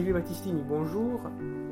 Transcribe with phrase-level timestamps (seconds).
[0.00, 1.20] Olivier Battistini, bonjour.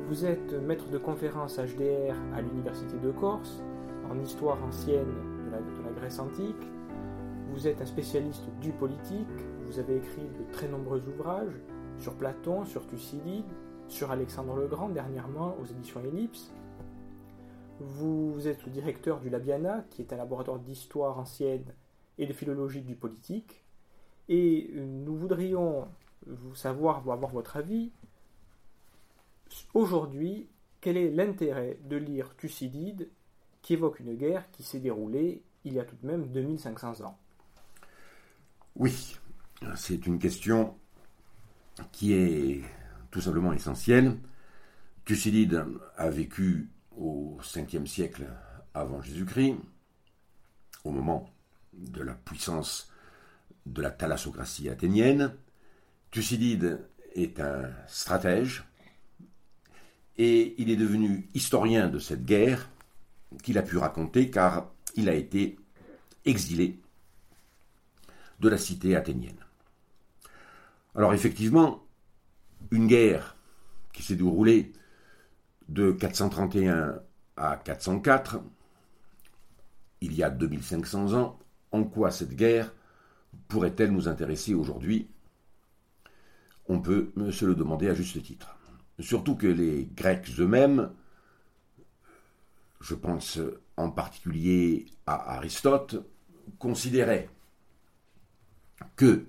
[0.07, 3.63] Vous êtes maître de conférence HDR à l'Université de Corse,
[4.07, 5.15] en histoire ancienne
[5.47, 6.61] de la, Grèce antique.
[7.49, 9.25] Vous êtes un spécialiste du politique.
[9.65, 11.59] Vous avez écrit de très nombreux ouvrages
[11.97, 13.51] sur Platon, sur Thucydide,
[13.87, 16.53] sur Alexandre le Grand, dernièrement aux éditions Ellipse.
[17.79, 21.65] Vous êtes le directeur du Labiana, qui est un laboratoire d'histoire ancienne
[22.19, 23.65] et de philologie du politique.
[24.27, 25.87] Et nous voudrions
[26.27, 27.91] vous savoir, avoir votre avis
[29.73, 30.47] Aujourd'hui,
[30.81, 33.09] quel est l'intérêt de lire Thucydide
[33.61, 37.17] qui évoque une guerre qui s'est déroulée il y a tout de même 2500 ans?
[38.75, 39.17] Oui,
[39.75, 40.77] c'est une question
[41.91, 42.61] qui est
[43.11, 44.17] tout simplement essentielle.
[45.05, 45.65] Thucydide
[45.97, 48.27] a vécu au 5e siècle
[48.73, 49.55] avant Jésus-Christ,
[50.83, 51.29] au moment
[51.73, 52.91] de la puissance
[53.65, 55.33] de la thalassocratie athénienne.
[56.11, 58.63] Thucydide est un stratège,
[60.19, 62.69] et il est devenu historien de cette guerre
[63.41, 65.57] qu'il a pu raconter car il a été
[66.25, 66.77] exilé
[68.41, 69.39] de la cité athénienne.
[70.93, 71.85] Alors effectivement,
[72.69, 73.37] une guerre
[73.93, 74.73] qui s'est déroulée
[75.69, 76.99] de 431
[77.37, 78.41] à 404,
[80.01, 81.39] il y a 2500 ans,
[81.71, 82.73] en quoi cette guerre
[83.47, 85.07] pourrait-elle nous intéresser aujourd'hui?
[86.67, 88.58] On peut se le demander à juste titre.
[88.99, 90.91] Surtout que les Grecs eux-mêmes,
[92.81, 93.39] je pense
[93.77, 95.95] en particulier à Aristote,
[96.57, 97.29] considéraient
[98.95, 99.25] que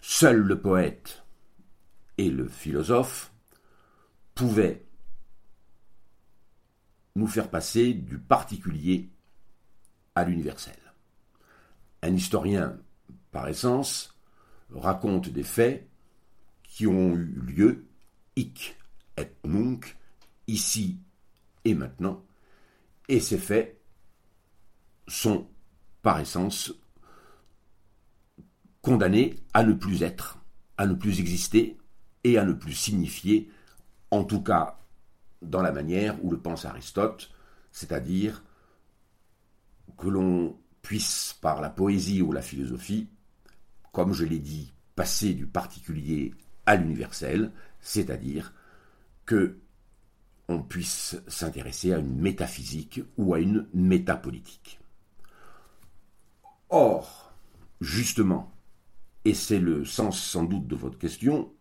[0.00, 1.24] seul le poète
[2.18, 3.32] et le philosophe
[4.34, 4.84] pouvaient
[7.16, 9.10] nous faire passer du particulier
[10.14, 10.78] à l'universel.
[12.02, 12.78] Un historien,
[13.32, 14.16] par essence,
[14.72, 15.88] raconte des faits
[16.62, 17.86] qui ont eu lieu,
[18.36, 18.76] hic
[19.20, 19.80] et
[20.46, 20.98] ici
[21.64, 22.24] et maintenant,
[23.08, 23.80] et ces faits
[25.06, 25.48] sont,
[26.02, 26.72] par essence,
[28.82, 30.38] condamnés à ne plus être,
[30.78, 31.76] à ne plus exister
[32.24, 33.50] et à ne plus signifier,
[34.10, 34.78] en tout cas
[35.42, 37.30] dans la manière où le pense Aristote,
[37.72, 38.42] c'est-à-dire
[39.98, 43.08] que l'on puisse, par la poésie ou la philosophie,
[43.92, 46.34] comme je l'ai dit, passer du particulier
[46.66, 48.52] à l'universel, c'est-à-dire
[49.30, 49.60] que
[50.48, 54.80] on puisse s'intéresser à une métaphysique ou à une métapolitique.
[56.68, 57.32] Or,
[57.80, 58.52] justement,
[59.24, 61.52] et c'est le sens sans doute de votre question,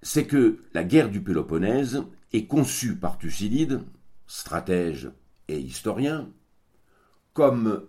[0.00, 3.82] c'est que la guerre du Péloponnèse est conçue par Thucydide,
[4.28, 5.10] stratège
[5.48, 6.30] et historien,
[7.32, 7.84] comme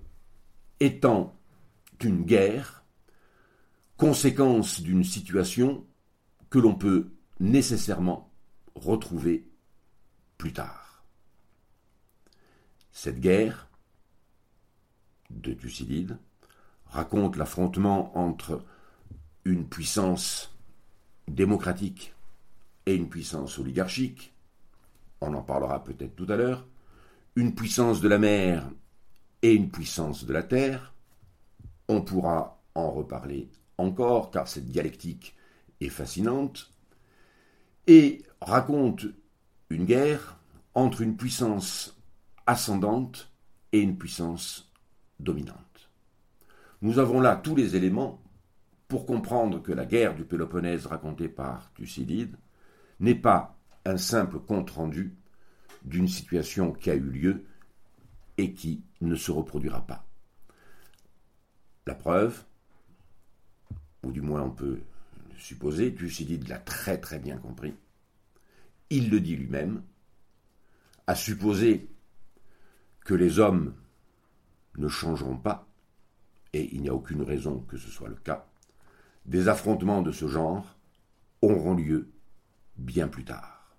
[0.80, 1.40] étant
[2.02, 2.84] une guerre,
[3.96, 5.86] conséquence d'une situation
[6.50, 8.29] que l'on peut nécessairement
[8.76, 9.48] retrouver
[10.38, 11.04] plus tard.
[12.92, 13.68] Cette guerre
[15.30, 16.18] de Thucydide
[16.88, 18.64] raconte l'affrontement entre
[19.46, 20.56] une puissance
[21.28, 22.14] démocratique
[22.86, 24.34] et une puissance oligarchique,
[25.22, 26.66] on en parlera peut-être tout à l'heure,
[27.36, 28.70] une puissance de la mer
[29.42, 30.94] et une puissance de la terre,
[31.88, 35.36] on pourra en reparler encore car cette dialectique
[35.80, 36.72] est fascinante,
[37.90, 39.08] et raconte
[39.72, 40.40] une guerre
[40.76, 42.00] entre une puissance
[42.46, 43.34] ascendante
[43.72, 44.72] et une puissance
[45.20, 45.90] dominante.
[46.84, 48.22] Nous avons là tous les éléments
[48.88, 52.36] pour comprendre que la guerre du Péloponnèse racontée par Thucydide
[53.00, 55.16] n'est pas un simple compte-rendu
[55.84, 57.46] d'une situation qui a eu lieu
[58.38, 60.06] et qui ne se reproduira pas.
[61.88, 62.44] La preuve,
[64.04, 64.80] ou du moins on peut
[65.40, 67.74] supposer, Thucydide l'a très très bien compris,
[68.90, 69.84] il le dit lui-même,
[71.08, 71.90] à supposer
[73.06, 73.74] que les hommes
[74.78, 75.68] ne changeront pas,
[76.54, 78.48] et il n'y a aucune raison que ce soit le cas,
[79.26, 80.78] des affrontements de ce genre
[81.42, 82.10] auront lieu
[82.78, 83.76] bien plus tard.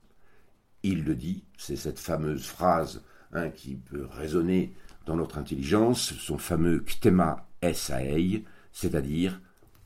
[0.83, 3.03] Il le dit, c'est cette fameuse phrase
[3.33, 4.75] hein, qui peut résonner
[5.07, 9.41] dans notre intelligence, son fameux ktema esaei, c'est-à-dire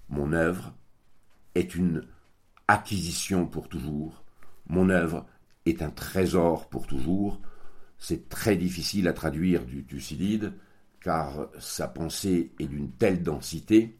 [0.08, 0.74] mon œuvre
[1.54, 2.06] est une
[2.68, 4.24] acquisition pour toujours,
[4.68, 5.26] mon œuvre
[5.66, 7.40] est un trésor pour toujours.
[7.98, 10.52] C'est très difficile à traduire du Thucydide,
[11.00, 13.98] car sa pensée est d'une telle densité,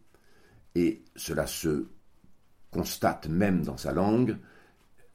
[0.75, 1.87] et cela se
[2.71, 4.37] constate même dans sa langue.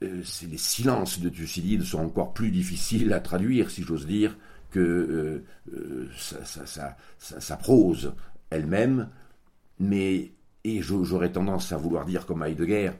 [0.03, 4.37] Euh, les silences de Thucydide sont encore plus difficiles à traduire, si j'ose dire,
[4.71, 8.13] que euh, euh, sa, prose
[8.49, 9.09] elle-même,
[9.79, 10.31] mais
[10.63, 12.91] et j'aurais tendance à vouloir dire comme Heidegger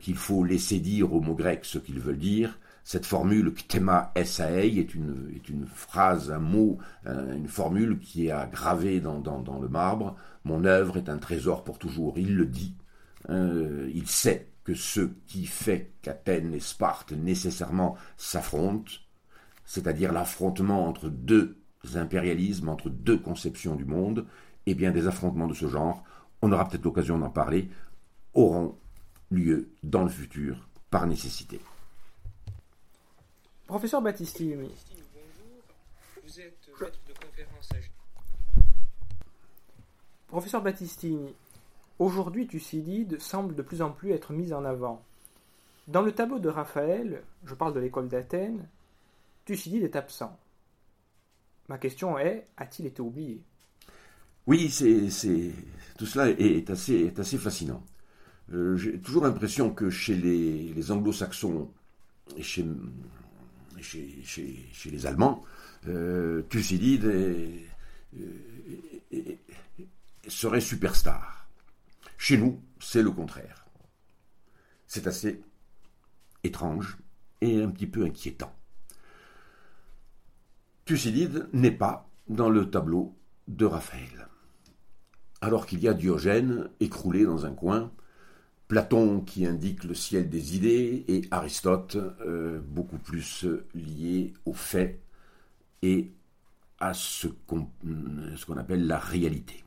[0.00, 4.78] qu'il faut laisser dire aux mots grecs ce qu'ils veulent dire, cette formule ktema esaei
[4.78, 10.16] est une, phrase, un mot, une formule qui est gravée dans, dans, le marbre.
[10.44, 12.18] Mon œuvre est un trésor pour toujours.
[12.18, 12.74] Il le dit.
[13.30, 18.92] Euh, il sait que ce qui fait qu'Athènes et Sparte nécessairement s'affrontent,
[19.64, 21.58] c'est-à-dire l'affrontement entre deux
[21.94, 24.26] impérialismes, entre deux conceptions du monde,
[24.66, 26.04] eh bien des affrontements de ce genre,
[26.42, 27.68] on aura peut-être l'occasion d'en parler,
[28.34, 28.76] auront
[29.30, 31.60] lieu dans le futur par nécessité.
[33.66, 34.72] Professeur Battistini, bonjour.
[36.24, 37.76] Vous êtes maître de conférence à...
[40.28, 41.34] Professeur Battistini,
[41.98, 45.02] aujourd'hui Thucydide semble de plus en plus être mis en avant.
[45.86, 48.68] Dans le tableau de Raphaël, je parle de l'école d'Athènes,
[49.44, 50.38] Thucydide est absent.
[51.68, 53.42] Ma question est, a-t-il été oublié?
[54.48, 55.52] Oui, c'est,
[55.98, 57.84] tout cela est assez, fascinant.
[58.54, 61.70] Euh, j'ai toujours l'impression que chez les, anglo-saxons
[62.34, 62.64] et chez
[64.86, 65.44] les Allemands,
[65.86, 67.12] euh, Thucydide
[70.26, 71.46] serait superstar.
[72.16, 73.66] Chez nous, c'est le contraire.
[74.86, 75.42] C'est assez
[76.42, 76.96] étrange
[77.42, 78.56] et un petit peu inquiétant.
[80.86, 83.14] Thucydide n'est pas dans le tableau
[83.46, 84.28] de Raphaël.
[85.40, 87.90] Alors qu'il y a Diogène écroulé dans un coin,
[88.66, 95.00] Platon qui indique le ciel des idées et Aristote euh, beaucoup plus lié aux faits
[95.82, 96.10] et
[96.80, 99.64] à ce qu'on appelle la réalité.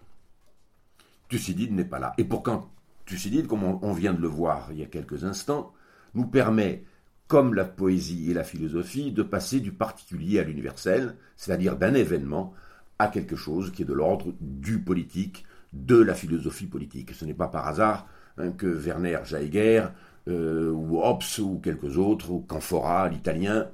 [1.30, 2.14] Thucydide n'est pas là.
[2.18, 2.70] Et pourtant,
[3.06, 5.74] Thucydide, comme on vient de le voir il y a quelques instants,
[6.14, 6.84] nous permet,
[7.28, 12.54] comme la poésie et la philosophie, de passer du particulier à l'universel, c'est-à-dire d'un événement
[13.00, 17.14] à quelque chose qui est de l'ordre du politique, de la philosophie politique.
[17.14, 18.08] Ce n'est pas par hasard
[18.38, 19.92] Hein, que Werner Jaeger,
[20.28, 23.68] euh, ou Hobbes, ou quelques autres, ou Canfora, l'italien,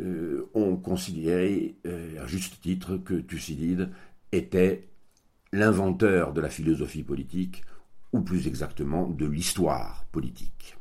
[0.00, 3.90] euh, ont considéré euh, à juste titre que Thucydide
[4.32, 4.88] était
[5.52, 7.64] l'inventeur de la philosophie politique,
[8.12, 10.76] ou plus exactement de l'histoire politique.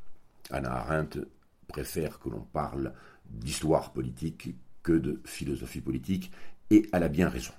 [0.49, 1.19] Anna Arendt
[1.67, 2.93] préfère que l'on parle
[3.25, 6.31] d'histoire politique que de philosophie politique,
[6.69, 7.53] et elle a bien raison.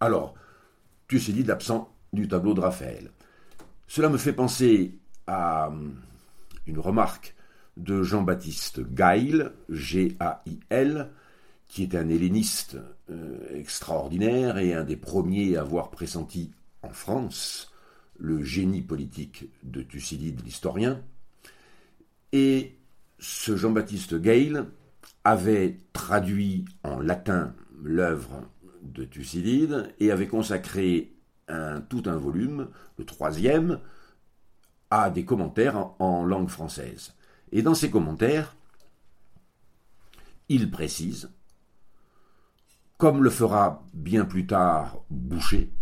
[0.00, 0.34] Alors,
[1.08, 3.10] Thucydide absent du tableau de Raphaël.
[3.86, 5.96] Cela me fait penser à hum,
[6.66, 7.34] une remarque
[7.76, 11.10] de Jean-Baptiste Gail, G-A-I-L,
[11.68, 12.76] qui est un helléniste
[13.10, 16.50] euh, extraordinaire et un des premiers à avoir pressenti
[16.82, 17.72] en France
[18.18, 21.00] le génie politique de Thucydide, l'historien.
[22.32, 22.76] Et
[23.18, 24.64] ce Jean-Baptiste Gail
[25.24, 28.42] avait traduit en latin l'œuvre
[28.82, 31.12] de Thucydide et avait consacré
[31.88, 32.68] tout un volume,
[32.98, 33.80] le troisième,
[34.90, 37.14] a des commentaires en, langue française.
[37.52, 38.54] Et dans ces commentaires,
[40.48, 41.30] il précise,
[42.96, 45.72] comme le fera bien plus tard Boucher,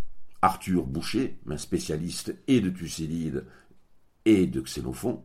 [0.42, 3.44] Arthur Boucher, un spécialiste et de Thucydide
[4.24, 5.24] et de Xénophon,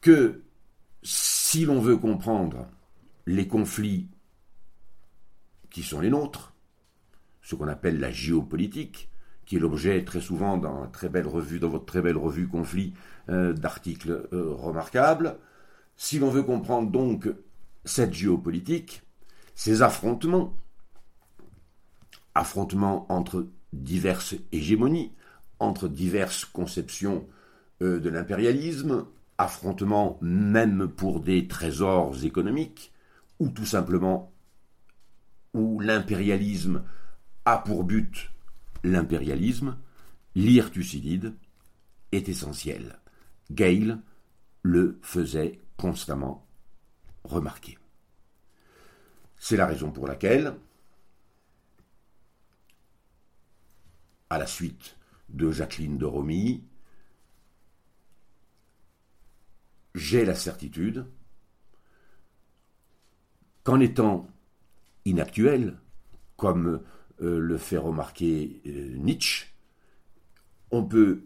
[0.00, 0.42] que
[1.02, 2.66] si l'on veut comprendre
[3.26, 4.08] les conflits
[5.70, 6.54] qui sont les nôtres,
[7.42, 9.10] ce qu'on appelle la géopolitique,
[9.46, 12.92] qui est l'objet très souvent dans, très belle revue, dans votre très belle revue Conflit
[13.30, 15.36] euh, d'articles euh, remarquables.
[15.96, 17.28] Si l'on veut comprendre donc
[17.84, 19.02] cette géopolitique,
[19.54, 20.54] ces affrontements,
[22.34, 25.12] affrontements entre diverses hégémonies,
[25.58, 27.26] entre diverses conceptions
[27.82, 29.06] euh, de l'impérialisme,
[29.38, 32.92] affrontements même pour des trésors économiques,
[33.38, 34.30] ou tout simplement
[35.80, 36.84] l'impérialisme
[37.44, 38.30] a pour but
[38.84, 39.76] l'impérialisme,
[40.34, 41.34] lire Thucydide
[42.12, 42.98] est essentiel.
[43.50, 44.00] Gale
[44.62, 46.46] le faisait constamment
[47.24, 47.78] remarquer.
[49.38, 50.54] C'est la raison pour laquelle,
[54.30, 54.96] à la suite
[55.28, 56.64] de Jacqueline de Romilly,
[59.94, 61.06] j'ai la certitude
[63.64, 64.28] qu'en étant
[65.08, 65.76] inactuel,
[66.36, 66.82] comme
[67.20, 69.46] euh, le fait remarquer euh, Nietzsche,
[70.70, 71.22] on peut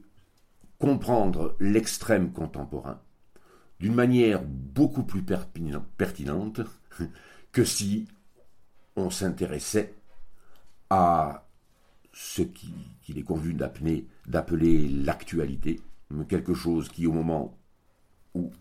[0.79, 3.01] comprendre l'extrême contemporain
[3.79, 6.61] d'une manière beaucoup plus pertinente
[7.53, 8.09] que si
[8.97, 9.95] on s'intéressait
[10.91, 11.47] à
[12.13, 15.81] ce qu'il est convenu d'appeler l'actualité,
[16.29, 17.59] quelque chose qui au moment
[18.35, 18.53] où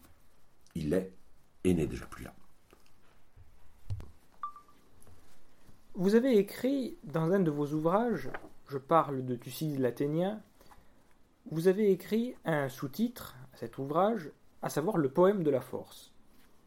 [0.76, 1.14] il est,
[1.64, 2.34] et n'est déjà plus là.
[5.94, 8.30] Vous avez écrit dans un de vos ouvrages,
[8.70, 10.42] je parle de Thucydide l'Athénien,
[11.52, 14.32] vous avez écrit un sous-titre à cet ouvrage,
[14.62, 16.14] à savoir le poème de la force.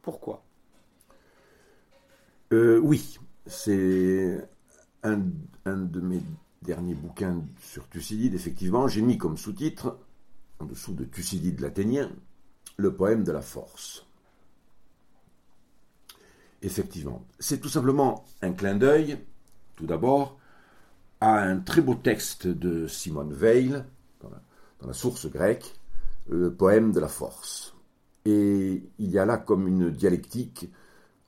[0.02, 0.44] Pourquoi?
[2.52, 4.46] Euh, Oui, c'est
[5.02, 5.22] un,
[5.64, 6.20] un, de mes
[6.60, 8.88] derniers bouquins sur Thucydide, effectivement.
[8.88, 9.98] J'ai mis comme sous-titre,
[10.58, 12.10] en dessous de Thucydide l'Athénien,
[12.76, 14.06] le poème de la force.
[16.64, 19.18] Effectivement, c'est tout simplement un clin d'œil,
[19.76, 20.38] tout d'abord,
[21.20, 23.84] à un très beau texte de Simone Weil,
[24.22, 25.74] dans la, source grecque,
[26.26, 27.74] le poème de la force.
[28.24, 30.70] Et il y a là comme une dialectique,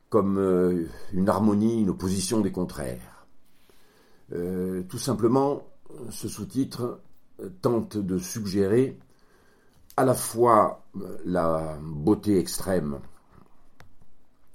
[0.08, 3.26] comme euh, une harmonie, une opposition des contraires.
[4.32, 5.66] Euh, tout simplement,
[6.08, 7.02] ce sous-titre
[7.60, 8.98] tente de suggérer
[9.98, 13.00] à la fois euh, la beauté extrême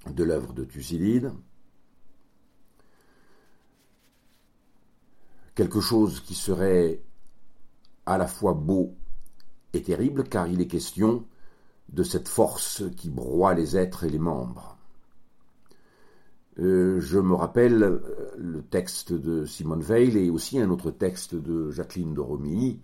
[0.09, 1.31] de l'œuvre de Thucydide,
[5.55, 7.01] quelque chose qui serait
[8.05, 8.95] à la fois beau
[9.73, 11.25] et terrible, car il est question
[11.89, 14.77] de cette force qui broie les êtres et les membres.
[16.59, 17.99] Euh, je me rappelle euh,
[18.37, 22.79] le texte de Simone Veil et aussi un autre texte de Jacqueline de Romilly,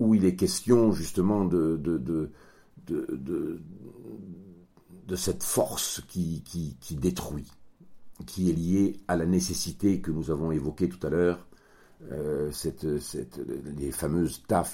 [0.00, 1.80] où il est question justement de,
[5.14, 6.42] cette force qui,
[6.90, 7.46] détruit,
[8.26, 11.46] qui est liée à la nécessité que nous avons évoquée tout à l'heure,
[12.10, 13.40] euh, cette, cette,
[13.78, 14.64] les fameuses ta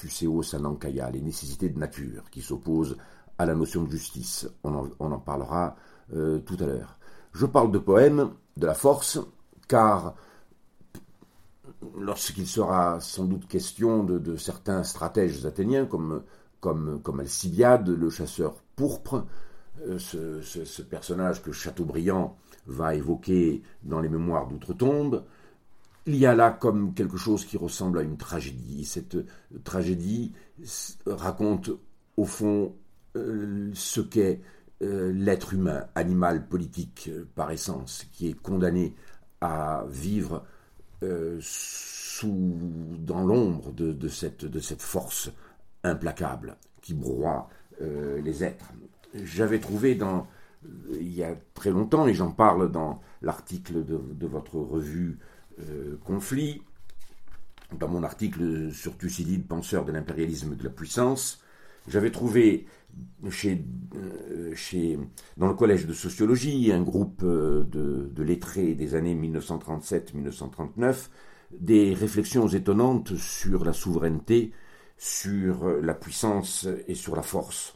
[0.55, 2.97] anankaya, les nécessités de nature qui s'opposent
[3.39, 4.49] à la notion de justice.
[4.65, 5.77] On en, parlera
[6.15, 6.99] euh, tout à l'heure.
[7.33, 9.19] Je parle de poème, de la force,
[9.69, 10.15] car
[11.99, 16.23] lorsqu'il sera sans doute question de, certains stratèges athéniens, comme,
[16.61, 19.25] comme, comme Alcibiade, le chasseur pourpre,
[19.87, 22.37] euh, ce, personnage que Chateaubriand
[22.67, 25.25] va évoquer dans les mémoires d'outre-tombe,
[26.07, 28.85] il y a là comme quelque chose qui ressemble à une tragédie.
[28.85, 29.17] Cette
[29.65, 30.33] tragédie
[31.07, 31.71] raconte
[32.17, 32.75] au fond
[33.17, 34.41] euh, ce qu'est
[34.83, 38.95] euh, l'être humain, animal politique par essence, qui est condamné
[39.41, 40.45] à vivre
[41.03, 42.59] euh, sous,
[42.99, 45.31] dans l'ombre de, cette, force
[45.83, 47.49] implacable qui broie
[47.81, 48.73] euh, les êtres.
[49.15, 50.27] J'avais trouvé dans,
[50.93, 55.19] il y a très longtemps, et j'en parle dans l'article de, votre revue
[55.61, 56.63] euh, Conflit,
[57.79, 61.43] dans mon article sur Thucydide, penseur de l'impérialisme de la puissance,
[61.89, 62.67] j'avais trouvé
[63.31, 63.65] chez,
[64.55, 64.99] chez,
[65.37, 67.67] dans le collège de sociologie un groupe de,
[68.13, 71.09] de lettrés des années 1937-1939
[71.59, 74.53] des réflexions étonnantes sur la souveraineté,
[74.97, 77.75] sur la puissance et sur la force.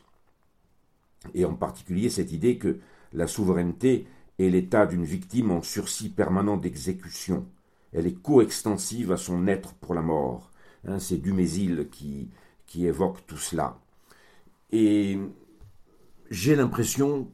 [1.34, 2.78] Et en particulier cette idée que
[3.12, 4.06] la souveraineté
[4.38, 7.46] est l'état d'une victime en sursis permanent d'exécution.
[7.92, 10.50] Elle est coextensive à son être pour la mort.
[10.86, 12.28] Hein, c'est Dumézil qui,
[12.66, 13.78] qui évoque tout cela.
[14.70, 15.18] Et
[16.30, 17.30] j'ai l'impression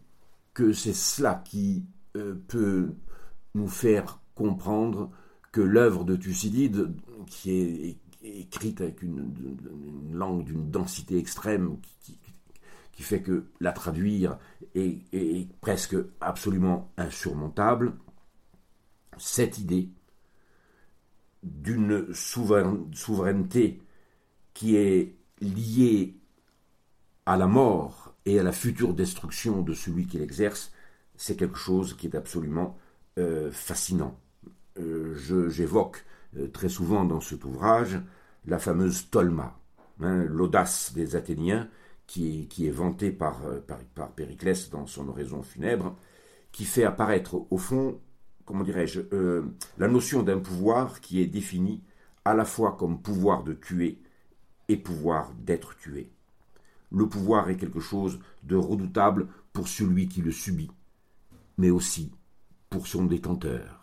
[0.54, 1.84] que c'est cela qui
[2.16, 2.92] euh, peut
[3.54, 5.11] nous faire comprendre
[5.50, 6.94] que l'œuvre de Thucydide,
[7.26, 9.32] qui est écrite avec une,
[10.12, 12.18] langue d'une densité extrême, qui,
[13.00, 14.38] fait que la traduire
[14.75, 17.94] est, presque absolument insurmontable,
[19.16, 19.88] cette idée
[21.42, 23.80] d'une souveraineté
[24.52, 26.16] qui est liée
[27.25, 30.72] à la mort et à la future destruction de celui qui l'exerce,
[31.16, 32.76] c'est quelque chose qui est absolument
[33.18, 34.18] euh, fascinant.
[34.78, 35.14] Euh,
[35.50, 36.04] j'évoque
[36.37, 38.00] euh, très souvent dans cet ouvrage
[38.46, 39.58] la fameuse tolma,
[40.00, 41.68] hein, l'audace des Athéniens,
[42.06, 43.40] qui, est vantée par,
[43.94, 45.97] par, Périclès dans son oraison funèbre,
[46.50, 48.00] qui fait apparaître au fond,
[48.44, 49.00] comment dirais-je,
[49.78, 51.82] la notion d'un pouvoir qui est défini
[52.25, 53.99] à la fois comme pouvoir de tuer
[54.68, 56.11] et pouvoir d'être tué
[56.92, 60.71] le pouvoir est quelque chose de redoutable pour celui qui le subit,
[61.59, 62.12] mais aussi
[62.71, 63.78] pour son détenteur.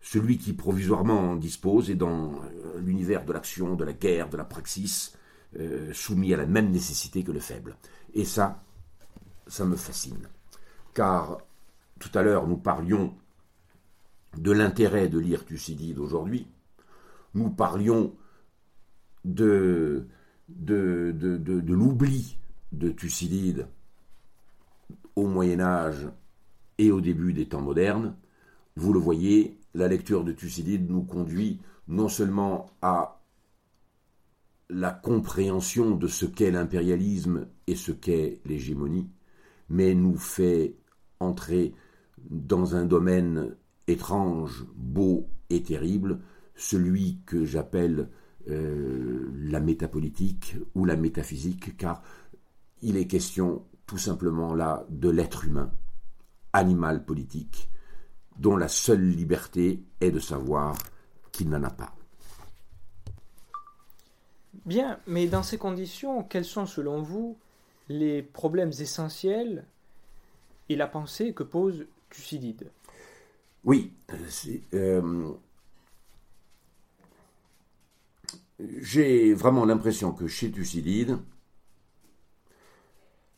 [0.00, 4.36] celui qui provisoirement en dispose est dans euh, l'univers de l'action, de la guerre, de
[4.36, 5.16] la praxis,
[5.58, 7.76] euh, soumis à la même nécessité que le faible.
[8.14, 8.62] Et ça,
[9.46, 10.28] ça me fascine.
[10.94, 11.38] Car
[11.98, 13.14] tout à l'heure, nous parlions
[14.36, 16.46] de l'intérêt de lire Thucydide aujourd'hui.
[17.34, 18.14] Nous parlions
[19.24, 20.06] de,
[20.48, 22.38] de, de, de l'oubli
[22.72, 23.66] de Thucydide
[25.14, 26.08] au Moyen Âge
[26.78, 28.14] et au début des temps modernes.
[28.76, 33.20] Vous le voyez, la lecture de Thucydide nous conduit non seulement à
[34.68, 39.08] la compréhension de ce qu'est l'impérialisme et ce qu'est l'hégémonie,
[39.68, 40.76] mais nous fait
[41.20, 41.74] entrer
[42.30, 43.56] dans un domaine
[43.86, 46.20] étrange, beau et terrible,
[46.56, 48.08] celui que j'appelle
[48.48, 52.02] euh, la métapolitique ou la métaphysique, car
[52.82, 55.70] il est question tout simplement là de l'être humain,
[56.52, 57.70] animal politique,
[58.38, 60.76] dont la seule liberté est de savoir
[61.32, 61.94] qu'il n'en a pas.
[64.64, 67.36] Bien, mais dans ces conditions, quels sont selon vous
[67.88, 69.64] les problèmes essentiels
[70.68, 72.70] et la pensée que pose Thucydide?
[73.64, 73.92] Oui,
[74.74, 75.32] euh,
[78.58, 81.18] j'ai vraiment l'impression que chez Thucydide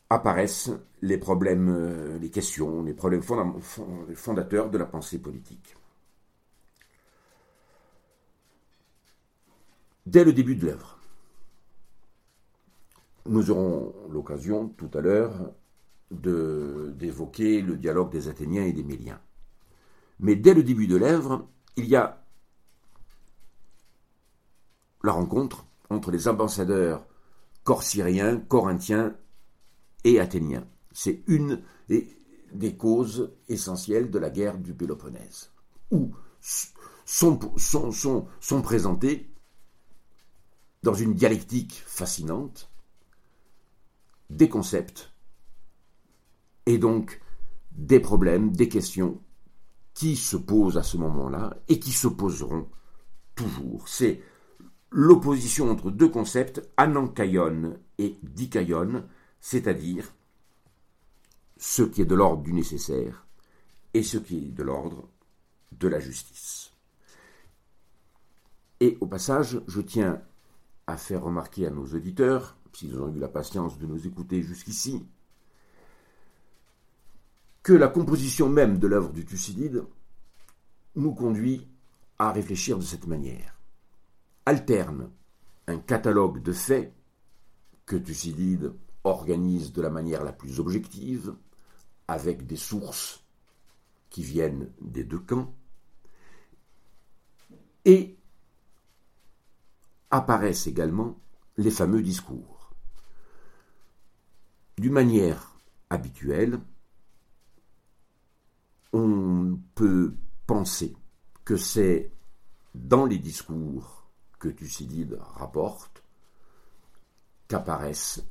[0.09, 0.71] apparaissent
[1.01, 3.21] les problèmes, euh, les questions, les problèmes
[4.15, 5.75] fondateurs de la pensée politique.
[10.05, 10.98] Dès le début de l'œuvre,
[13.25, 15.53] nous aurons l'occasion tout à l'heure
[16.11, 19.21] d'évoquer le dialogue des Athéniens et des Méliens.
[20.19, 22.23] Mais dès le début de l'œuvre, il y a
[25.03, 27.05] la rencontre entre les ambassadeurs
[27.63, 29.15] corcyriens, corinthiens
[30.03, 30.67] et athéniens.
[30.91, 35.51] C'est une des, causes essentielles de la guerre du Péloponnèse,
[35.91, 36.11] où
[36.41, 39.29] sont, sont, sont, sont présentés
[40.83, 42.68] dans une dialectique fascinante
[44.29, 45.11] des concepts
[46.65, 47.21] et donc
[47.71, 49.21] des problèmes, des questions
[49.93, 52.69] qui se posent à ce moment-là et qui se poseront
[53.35, 53.87] toujours.
[53.87, 54.21] C'est
[54.91, 59.05] l'opposition entre deux concepts, anankaion et dikaion,
[59.39, 60.13] c'est-à-dire
[61.57, 63.27] ce qui est de l'ordre du nécessaire
[63.93, 65.09] et ce qui est de l'ordre
[65.71, 66.71] de la justice.
[68.79, 70.21] Et au passage, je tiens
[70.87, 75.05] à faire remarquer à nos auditeurs, s'ils ont eu la patience de nous écouter jusqu'ici,
[77.63, 79.83] que la composition même de l'œuvre du Thucydide
[80.95, 81.67] nous conduit
[82.17, 83.59] à réfléchir de cette manière.
[84.45, 85.11] Alterne
[85.67, 86.93] un catalogue de faits
[87.85, 91.35] que Thucydide organise de la manière la plus objective,
[92.07, 93.23] avec des sources
[94.09, 95.53] qui viennent des deux camps,
[97.85, 98.17] et
[100.09, 101.19] apparaissent également
[101.57, 102.58] les fameux discours.
[104.79, 105.57] D'une manière
[105.89, 106.57] habituelle,
[108.93, 110.15] on peut
[110.47, 110.95] penser
[111.43, 112.13] que c'est
[112.73, 116.01] dans les discours que Thucydide rapporte
[117.49, 118.23] qu'apparaissent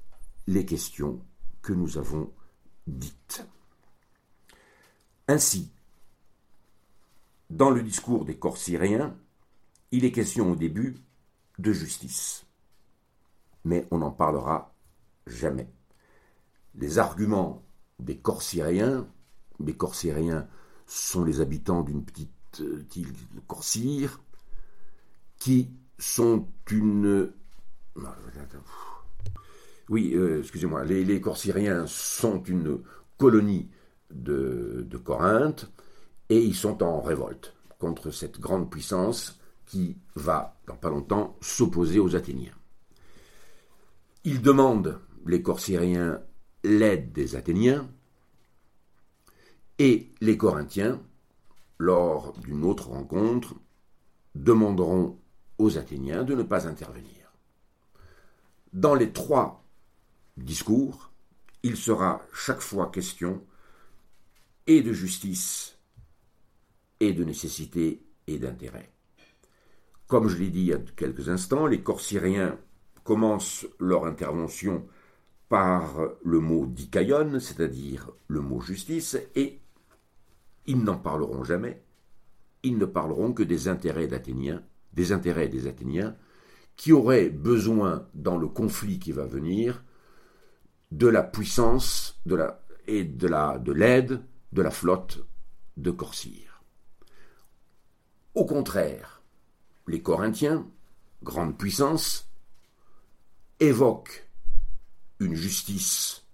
[0.46, 1.20] les questions
[1.60, 2.32] que nous avons
[2.86, 3.46] dites.
[5.26, 5.70] Ainsi,
[7.50, 9.14] dans le discours des Corcyriens,
[9.90, 10.96] il est question au début
[11.58, 12.46] de justice.
[13.66, 14.74] Mais on n'en parlera
[15.26, 15.68] jamais.
[16.78, 17.64] Les arguments
[17.98, 19.06] des Corcyriens,
[19.60, 20.48] les Corcyriens
[20.86, 24.20] sont les habitants d'une petite euh, île de Corcyre,
[25.38, 27.32] qui sont une
[29.88, 32.80] oui, euh, excusez-moi, les, les, Corcyriens sont une
[33.16, 33.70] colonie
[34.10, 35.70] de, Corinthe
[36.28, 41.98] et ils sont en révolte contre cette grande puissance qui va, dans pas longtemps, s'opposer
[41.98, 42.52] aux Athéniens.
[44.24, 46.20] Ils demandent, les Corcyriens,
[46.68, 47.90] l'aide des Athéniens
[49.78, 51.00] et les Corinthiens,
[51.78, 53.54] lors d'une autre rencontre,
[54.34, 55.18] demanderont
[55.58, 57.32] aux Athéniens de ne pas intervenir.
[58.72, 59.64] Dans les trois
[60.36, 61.10] discours,
[61.62, 63.42] il sera chaque fois question
[64.66, 65.78] et de justice
[67.00, 68.92] et de nécessité et d'intérêt.
[70.06, 72.58] Comme je l'ai dit il y a quelques instants, les Corcyriens
[73.04, 74.86] commencent leur intervention
[75.48, 79.60] par le mot dikaion, c'est-à-dire le mot justice, et
[80.66, 81.82] ils n'en parleront jamais.
[82.62, 86.16] Ils ne parleront que des intérêts d'Athéniens, des intérêts des Athéniens,
[86.76, 89.82] qui auraient besoin, dans le conflit qui va venir,
[90.92, 92.20] de la puissance
[92.86, 93.26] et de
[93.72, 94.20] l'aide de,
[94.52, 95.24] de la flotte
[95.76, 96.62] de Corcyre.
[98.34, 99.22] Au contraire,
[99.86, 100.66] les Corinthiens,
[101.22, 102.30] grande puissance,
[103.60, 104.27] évoquent
[105.20, 106.24] une justice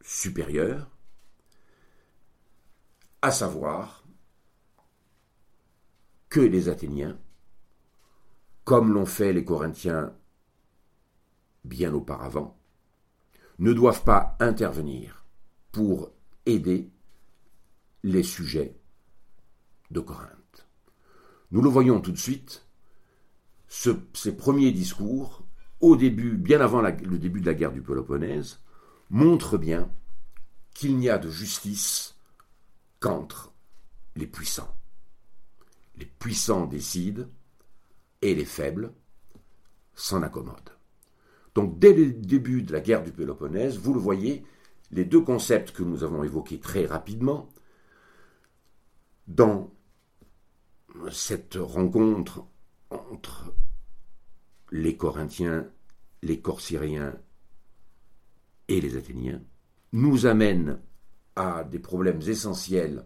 [0.00, 0.90] supérieure,
[3.22, 4.04] à savoir
[6.28, 7.18] que les Athéniens,
[8.64, 10.14] comme l'ont fait les Corinthiens
[11.64, 12.58] bien auparavant,
[13.58, 15.24] ne doivent pas intervenir
[15.72, 16.10] pour
[16.44, 16.90] aider
[18.02, 18.78] les sujets
[19.90, 20.68] de Corinthe.
[21.50, 22.66] Nous le voyons tout de suite,
[23.68, 25.45] ces premiers discours,
[25.86, 28.60] au début, bien avant le début de la guerre du Péloponnèse,
[29.08, 29.88] montrent bien
[30.74, 32.16] qu'il n'y a de justice
[32.98, 33.52] qu'entre
[34.16, 34.74] les puissants.
[35.96, 37.26] Les puissants décident
[38.20, 38.92] et les faibles
[39.94, 40.76] s'en accommodent.
[41.54, 44.44] Donc dès le début de la guerre du Péloponnèse, vous le voyez,
[44.90, 47.48] les deux concepts que nous avons évoqués très rapidement,
[49.28, 49.72] dans
[51.12, 52.44] cette rencontre
[52.90, 53.54] entre
[54.72, 55.70] les Corinthiens,
[56.22, 57.14] les Corcyriens
[58.68, 59.42] et les Athéniens,
[59.92, 60.80] nous amènent
[61.36, 63.04] à des problèmes essentiels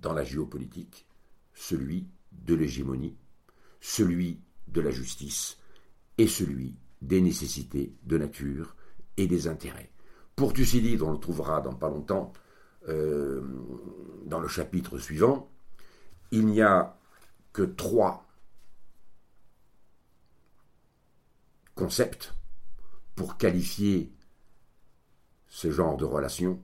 [0.00, 1.06] dans la géopolitique,
[1.52, 3.16] celui de l'hégémonie,
[3.80, 5.58] celui de la justice
[6.16, 8.76] et celui des nécessités de nature
[9.16, 9.90] et des intérêts.
[10.36, 12.32] Pour Thucydide, on le trouvera dans pas longtemps
[12.88, 13.42] euh,
[14.24, 15.50] dans le chapitre suivant,
[16.30, 16.96] il n'y a
[17.52, 18.29] que trois
[21.80, 22.34] concepts
[23.16, 24.12] pour qualifier
[25.48, 26.60] ce genre de relation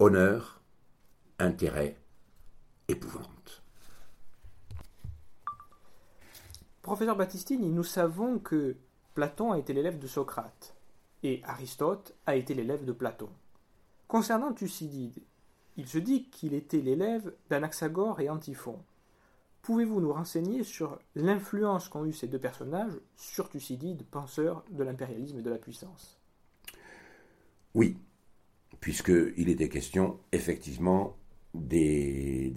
[0.00, 0.60] honneur,
[1.38, 1.96] intérêt,
[2.88, 3.62] épouvante.
[6.82, 8.74] Professeur Battistini, nous savons que
[9.14, 10.74] Platon a été l'élève de Socrate
[11.22, 13.30] et Aristote a été l'élève de Platon.
[14.08, 15.22] Concernant Thucydide,
[15.76, 18.82] il se dit qu'il était l'élève d'Anaxagore et Antiphon.
[19.62, 25.38] Pouvez-vous nous renseigner sur l'influence qu'ont eu ces deux personnages sur Thucydide, penseur de l'impérialisme
[25.38, 26.20] et de la puissance?
[27.74, 27.96] Oui,
[28.80, 31.16] puisqu'il était question effectivement
[31.54, 32.52] des,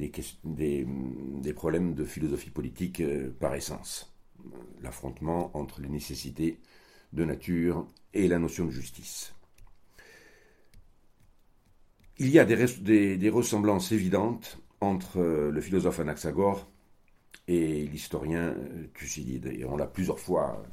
[1.54, 4.12] problèmes de philosophie politique euh, par essence.
[4.82, 6.60] L'affrontement entre les nécessités
[7.13, 9.36] de nature et la notion de justice.
[12.18, 16.68] Il y a des, ressemblances évidentes entre euh, le philosophe Anaxagore
[17.47, 20.63] et l'historien euh, Thucydide, et on l'a plusieurs fois,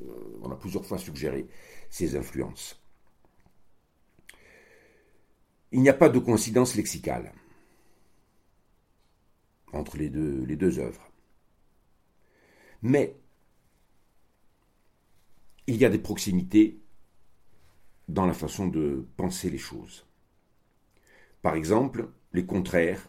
[0.00, 1.46] euh, a plusieurs fois suggéré
[1.88, 2.80] ces influences.
[5.72, 7.32] Il n'y a pas de coïncidence lexicale
[9.72, 11.10] entre les deux, les deux œuvres.
[12.82, 13.16] Mais
[15.66, 16.80] il y a des proximités
[18.08, 20.06] dans la façon de penser les choses.
[21.42, 23.08] Par exemple, les contraires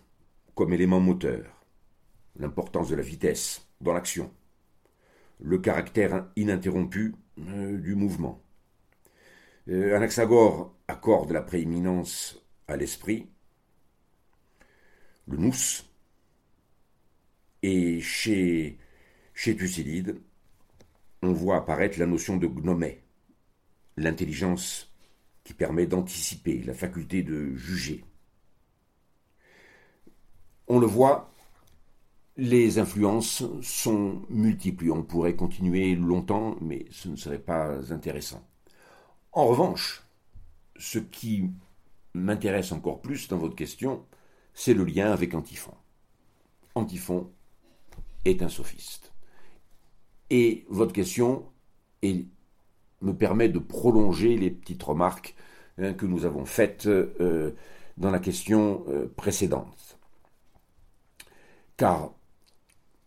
[0.53, 1.60] comme élément moteur,
[2.35, 4.31] l'importance de la vitesse dans l'action,
[5.39, 8.41] le caractère ininterrompu euh, du mouvement.
[9.69, 13.29] Euh, Anaxagore accorde la prééminence à l'esprit,
[15.27, 15.53] le nous,
[17.63, 18.77] et chez,
[19.35, 20.19] Thucydide,
[21.21, 23.03] on voit apparaître la notion de gnomé,
[23.97, 24.91] l'intelligence
[25.43, 28.03] qui permet d'anticiper, la faculté de juger.
[30.67, 31.31] On le voit,
[32.41, 34.91] les influences sont multiples.
[34.91, 38.43] On pourrait continuer longtemps, mais ce ne serait pas intéressant.
[39.31, 40.01] En revanche,
[40.75, 41.51] ce qui
[42.15, 44.03] m'intéresse encore plus dans votre question,
[44.55, 45.75] c'est le lien avec Antiphon.
[46.73, 47.29] Antiphon
[48.25, 49.11] est un sophiste.
[50.31, 51.45] Et votre question
[52.01, 55.35] me permet de prolonger les petites remarques
[55.77, 57.51] hein, que nous avons faites euh,
[57.97, 59.99] dans la question euh, précédente.
[61.77, 62.13] Car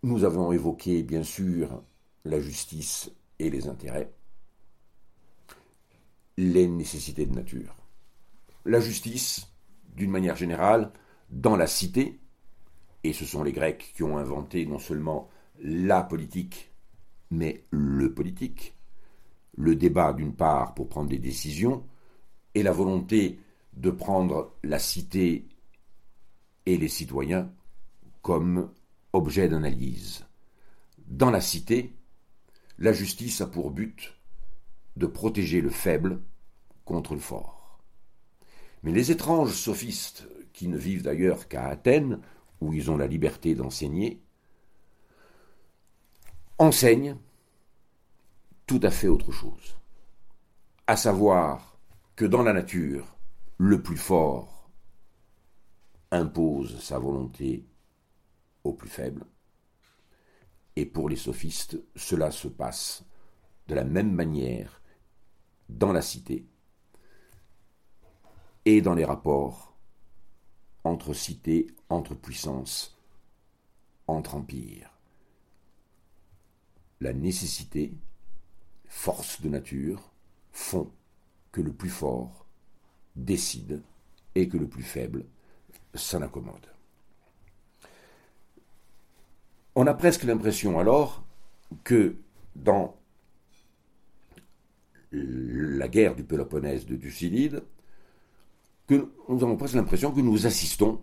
[0.05, 1.83] nous avons évoqué bien sûr
[2.27, 4.13] la justice et les intérêts,
[6.37, 7.75] les nécessités de nature.
[8.67, 9.47] La justice,
[9.97, 10.93] d'une manière générale,
[11.31, 12.21] dans la cité,
[13.03, 15.31] et ce sont les Grecs qui ont inventé non seulement
[15.63, 16.71] la politique,
[17.31, 18.75] mais le politique,
[19.57, 21.83] le débat d'une part pour prendre des décisions,
[22.55, 23.41] et la volonté
[23.73, 25.49] de prendre la cité
[26.67, 27.51] et les citoyens
[28.21, 28.71] comme
[29.15, 30.27] objet d'analyse.
[31.07, 31.95] Dans la cité,
[32.79, 34.15] la justice a pour but
[34.97, 36.21] de protéger le faible
[36.85, 37.81] contre le fort.
[38.83, 42.21] Mais les étranges sophistes, qui ne vivent d'ailleurs qu'à Athènes,
[42.61, 44.23] où ils ont la liberté d'enseigner,
[46.59, 47.17] enseigne
[48.67, 49.77] tout à fait autre chose,
[50.87, 51.79] à savoir
[52.17, 53.17] que dans la nature,
[53.59, 54.71] le plus fort
[56.11, 57.65] impose sa volonté
[58.65, 59.25] au plus faible.
[60.77, 63.05] Et pour les sophistes, cela se passe
[63.69, 64.83] de la même manière
[65.69, 66.47] dans la cité
[68.65, 69.77] et dans les rapports
[70.83, 72.99] entre cités, entre puissances,
[74.07, 74.91] entre empires.
[77.01, 77.95] La nécessité,
[78.87, 80.13] force de nature,
[80.53, 80.91] font
[81.53, 82.47] que le plus fort
[83.17, 83.83] décide
[84.35, 85.25] et que le plus faible
[85.95, 86.74] s'en accommode.
[89.77, 91.25] On a presque l'impression alors
[91.83, 92.17] que
[92.55, 92.97] dans
[95.11, 97.63] la guerre du Péloponnèse de Thucydide,
[98.87, 101.01] que nous avons presque l'impression que nous assistons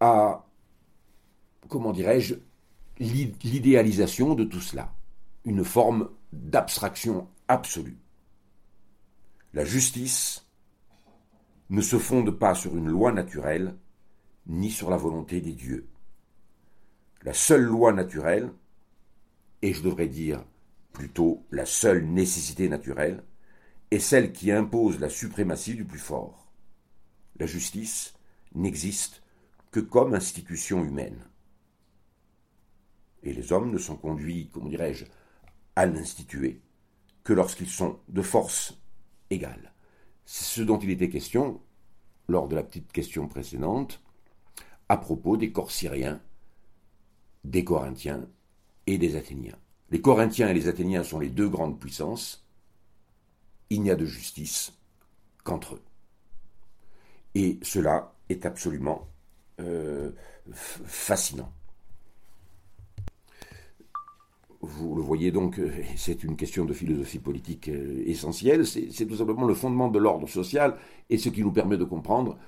[0.00, 0.46] à,
[1.68, 2.34] comment dirais-je,
[2.98, 4.94] l'idéalisation de tout cela,
[5.44, 7.98] une forme d'abstraction absolue.
[9.54, 10.46] La justice
[11.70, 13.76] ne se fonde pas sur une loi naturelle,
[14.46, 15.88] ni sur la volonté des dieux.
[17.24, 18.52] La seule loi naturelle,
[19.62, 20.44] et je devrais dire
[20.92, 23.22] plutôt la seule nécessité naturelle,
[23.92, 26.52] est celle qui impose la suprématie du plus fort.
[27.38, 28.14] La justice
[28.54, 29.22] n'existe
[29.70, 31.24] que comme institution humaine.
[33.22, 35.04] Et les hommes ne sont conduits, comment dirais-je,
[35.76, 36.60] à l'instituer
[37.22, 38.82] que lorsqu'ils sont de force
[39.30, 39.72] égale.
[40.24, 41.60] C'est ce dont il était question
[42.26, 44.02] lors de la petite question précédente
[44.88, 46.20] à propos des corps syriens,
[47.44, 48.26] des Corinthiens
[48.86, 49.58] et des Athéniens.
[49.90, 52.46] Les Corinthiens et les Athéniens sont les deux grandes puissances.
[53.70, 54.72] Il n'y a de justice
[55.44, 55.82] qu'entre eux.
[57.34, 59.08] Et cela est absolument
[59.60, 60.10] euh,
[60.52, 61.52] fascinant.
[64.60, 69.16] Vous le voyez donc, euh, c'est une question de philosophie politique euh, essentielle, c'est tout
[69.16, 70.76] simplement le fondement de l'ordre social
[71.10, 72.38] et ce qui nous permet de comprendre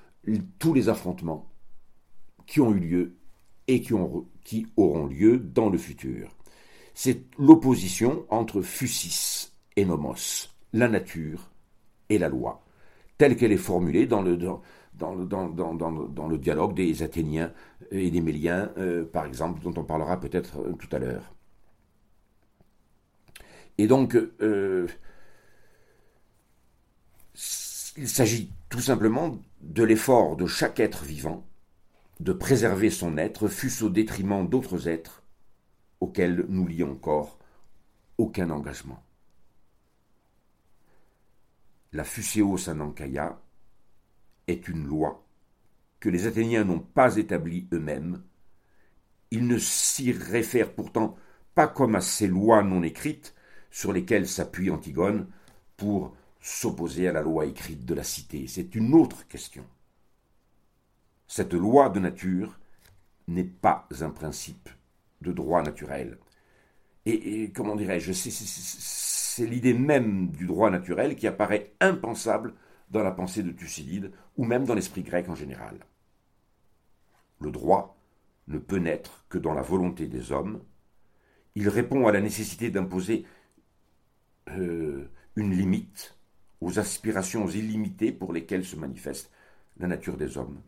[0.58, 1.50] tous les affrontements
[2.46, 3.16] qui ont eu lieu
[3.68, 6.34] et qui, auront lieu dans le futur
[6.94, 11.50] c'est l'opposition entre fusis et nomos, la nature
[12.08, 12.64] et la loi,
[13.18, 14.60] telle qu'elle est formulée dans le, dans,
[14.94, 17.52] dans, le dialogue des Athéniens
[17.90, 21.34] et des Méliens, euh, par exemple, dont on parlera peut-être euh, tout à l'heure.
[23.76, 24.86] Et donc, euh,
[27.96, 31.44] il s'agit tout simplement de l'effort de chaque être vivant
[32.20, 35.22] de préserver son être, fût-ce au détriment d'autres êtres,
[36.00, 37.38] auquel nous lions encore
[38.18, 39.02] aucun engagement.
[41.92, 43.40] La Fuseo Sanankaya
[44.46, 45.24] est une loi
[46.00, 48.22] que les Athéniens n'ont pas établie eux-mêmes.
[49.30, 51.16] Ils ne s'y réfèrent pourtant
[51.54, 53.34] pas comme à ces lois non écrites
[53.70, 55.28] sur lesquelles s'appuie Antigone
[55.76, 58.46] pour s'opposer à la loi écrite de la cité.
[58.46, 59.64] C'est une autre question.
[61.26, 62.58] Cette loi de nature
[63.28, 64.68] n'est pas un principe
[65.22, 66.18] de droit naturel.
[67.06, 72.54] Et, comment dirais-je, c'est l'idée même du droit naturel qui apparaît impensable
[72.90, 75.78] dans la pensée de Thucydide ou même dans l'esprit grec en général.
[77.40, 77.98] Le droit
[78.48, 80.62] ne peut naître que dans la volonté des hommes.
[81.54, 83.26] Il répond à la nécessité d'imposer
[84.50, 86.16] euh, une limite
[86.60, 89.30] aux aspirations illimitées pour lesquelles se manifeste
[89.78, 90.60] la nature des hommes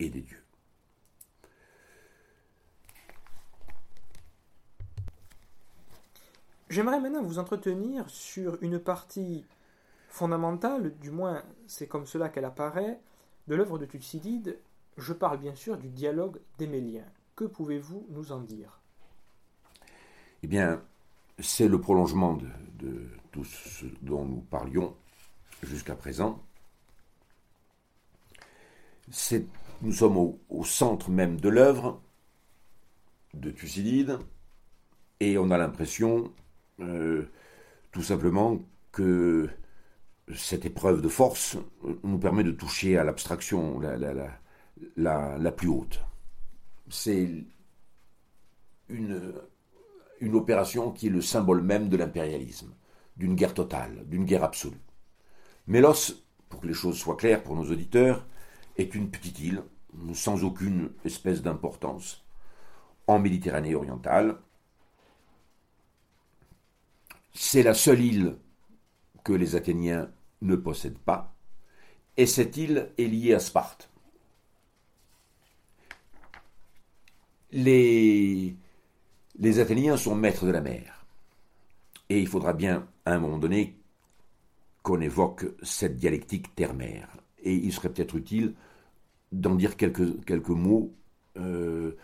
[0.00, 0.42] et des dieux.
[6.68, 9.44] J'aimerais maintenant vous entretenir sur une partie
[10.08, 13.00] fondamentale, du moins c'est comme cela qu'elle apparaît,
[13.48, 14.58] de l'œuvre de Thucydide.
[14.96, 17.04] Je parle bien sûr du dialogue d'Émélien.
[17.34, 18.80] Que pouvez-vous nous en dire?
[20.42, 20.80] Eh bien,
[21.38, 22.38] c'est le prolongement
[22.78, 24.94] de, tout ce dont nous parlions
[25.62, 26.40] jusqu'à présent.
[29.82, 32.02] Nous sommes au, centre même de l'œuvre
[33.34, 34.18] de Thucydide,
[35.20, 36.32] et on a l'impression
[36.80, 37.30] euh,
[37.92, 38.58] tout simplement
[38.92, 39.48] que
[40.34, 41.56] cette épreuve de force
[42.02, 43.80] nous permet de toucher à l'abstraction
[44.96, 46.00] la, plus haute.
[46.88, 47.44] C'est
[48.88, 52.74] une opération qui est le symbole même de l'impérialisme,
[53.16, 54.80] d'une guerre totale, d'une guerre absolue.
[55.66, 58.26] Mélos, pour que les choses soient claires pour nos auditeurs,
[58.80, 59.62] est une petite île,
[60.14, 62.24] sans aucune espèce d'importance,
[63.06, 64.38] en Méditerranée orientale,
[67.32, 68.36] c'est la seule île
[69.24, 70.10] que les Athéniens
[70.42, 71.34] ne possèdent pas,
[72.16, 73.90] et cette île est liée à Sparte.
[77.52, 78.56] Les,
[79.58, 81.04] Athéniens sont maîtres de la mer,
[82.08, 83.76] et il faudra bien, à un moment donné,
[84.82, 87.08] qu'on évoque cette dialectique terre-mer.
[87.42, 88.54] Et il serait peut-être utile
[89.32, 90.92] d'en dire quelques, mots
[91.36, 91.96] euh,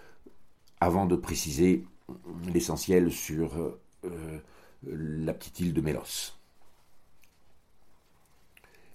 [0.80, 1.84] avant de préciser
[2.52, 3.56] l'essentiel sur
[4.04, 4.40] euh,
[4.82, 6.36] la petite île de Mélos.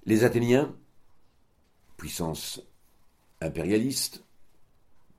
[0.06, 0.74] Les Athéniens,
[1.98, 2.62] puissance
[3.42, 4.24] impérialiste,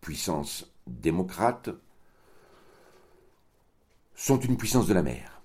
[0.00, 1.70] puissance démocrate,
[4.14, 5.42] sont une puissance de la mer.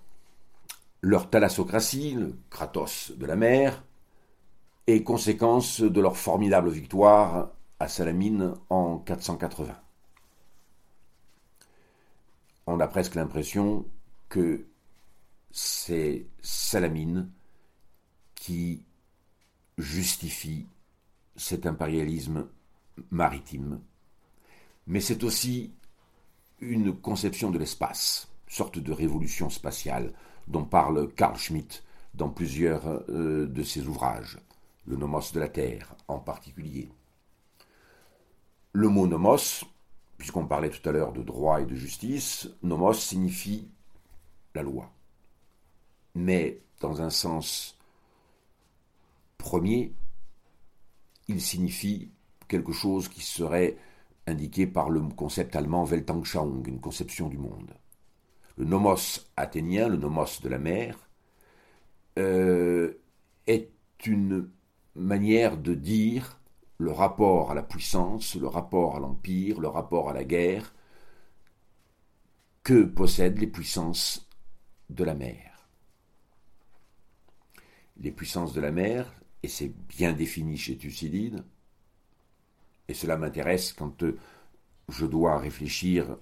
[1.02, 3.84] Leur thalassocratie, le Kratos de la mer,
[4.88, 9.76] est conséquence de leur formidable victoire à Salamine en 480.
[12.66, 13.86] On a presque l'impression
[14.30, 14.66] que
[15.52, 17.30] c'est Salamine
[18.36, 18.84] qui
[19.78, 20.66] justifie
[21.36, 22.48] cet impérialisme
[23.12, 23.80] maritime.
[24.88, 25.72] Mais c'est aussi
[26.60, 30.14] une conception de l'espace, sorte de révolution spatiale
[30.48, 34.40] dont parle Carl Schmitt dans plusieurs euh, de ses ouvrages,
[34.88, 36.90] le nomos de la Terre en particulier.
[38.74, 39.66] Le mot nomos,
[40.18, 43.68] puisqu'on parlait tout à l'heure de droit et de justice, nomos signifie
[44.54, 44.92] la loi.
[46.16, 47.78] Mais dans un sens
[49.38, 49.94] premier,
[51.28, 52.12] il signifie
[52.48, 53.78] quelque chose qui serait
[54.26, 57.74] indiqué par le concept allemand Weltanschauung, une conception du monde.
[58.58, 60.98] Le nomos athénien, le nomos de la mer,
[62.18, 62.94] euh,
[63.46, 63.72] est
[64.06, 64.50] une
[64.96, 66.40] manière de dire
[66.78, 70.74] le rapport à la puissance, le rapport à l'empire, le rapport à la guerre
[72.64, 74.28] que possèdent les puissances
[74.90, 75.70] de la mer.
[77.98, 79.12] Les puissances de la mer,
[79.42, 81.44] et c'est bien défini chez Thucydide,
[82.88, 84.18] et cela m'intéresse quand euh,
[84.90, 86.18] je dois réfléchir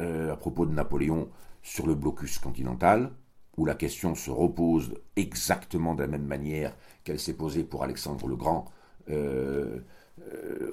[0.00, 1.28] euh, à propos de Napoléon
[1.62, 3.12] sur le blocus continental,
[3.56, 8.26] où la question se repose exactement de la même manière qu'elle s'est posée pour Alexandre
[8.28, 8.66] le Grand
[9.10, 9.80] euh,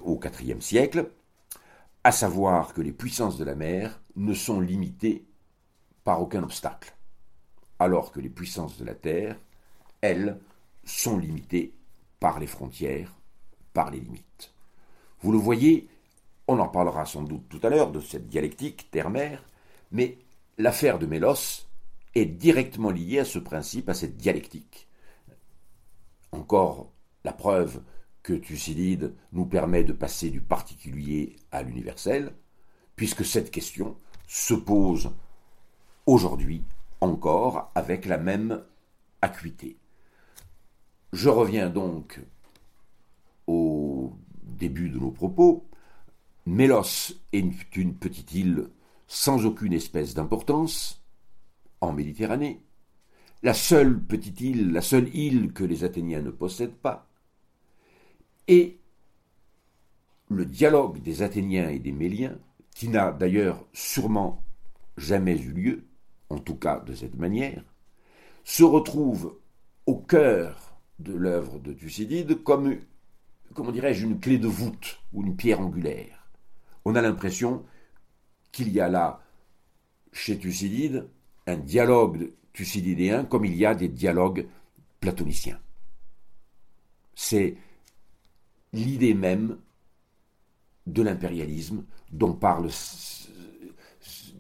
[0.01, 1.09] au IVe siècle,
[2.03, 5.25] à savoir que les puissances de la mer ne sont limitées
[6.03, 6.93] par aucun obstacle,
[7.79, 9.37] alors que les puissances de la terre,
[10.01, 10.39] elles,
[10.85, 11.73] sont limitées
[12.19, 13.13] par les frontières,
[13.73, 14.53] par les limites.
[15.21, 15.87] Vous le voyez,
[16.47, 19.43] on en parlera sans doute tout à l'heure de cette dialectique terre-mer,
[19.91, 20.17] mais
[20.57, 21.67] l'affaire de Mélos
[22.15, 24.87] est directement liée à ce principe, à cette dialectique.
[26.31, 26.91] Encore
[27.23, 27.81] la preuve
[28.23, 32.33] que Thucydide nous permet de passer du particulier à l'universel,
[32.95, 35.11] puisque cette question se pose
[36.05, 36.63] aujourd'hui
[37.01, 38.63] encore avec la même
[39.21, 39.77] acuité.
[41.11, 42.21] Je reviens donc
[43.45, 45.65] au début de nos propos.
[46.45, 48.69] Mélos est une petite île
[49.07, 51.03] sans aucune espèce d'importance
[51.81, 52.61] en Méditerranée,
[53.43, 57.07] la seule petite île, la seule île que les Athéniens ne possèdent pas,
[58.47, 58.79] et
[60.29, 62.37] le dialogue des Athéniens et des Méliens,
[62.75, 64.43] qui n'a d'ailleurs sûrement
[64.97, 65.83] jamais eu lieu,
[66.29, 67.63] en tout cas de cette manière,
[68.43, 69.37] se retrouve
[69.85, 72.77] au cœur de l'œuvre de Thucydide comme,
[73.53, 76.27] comment dirais-je, une clé de voûte ou une pierre angulaire.
[76.85, 77.63] On a l'impression
[78.51, 79.21] qu'il y a là,
[80.11, 81.07] chez Thucydide,
[81.47, 84.47] un dialogue thucydidéen comme il y a des dialogues
[84.99, 85.59] platoniciens.
[87.15, 87.57] C'est
[88.73, 89.57] l'idée même
[90.87, 92.69] de l'impérialisme dont parle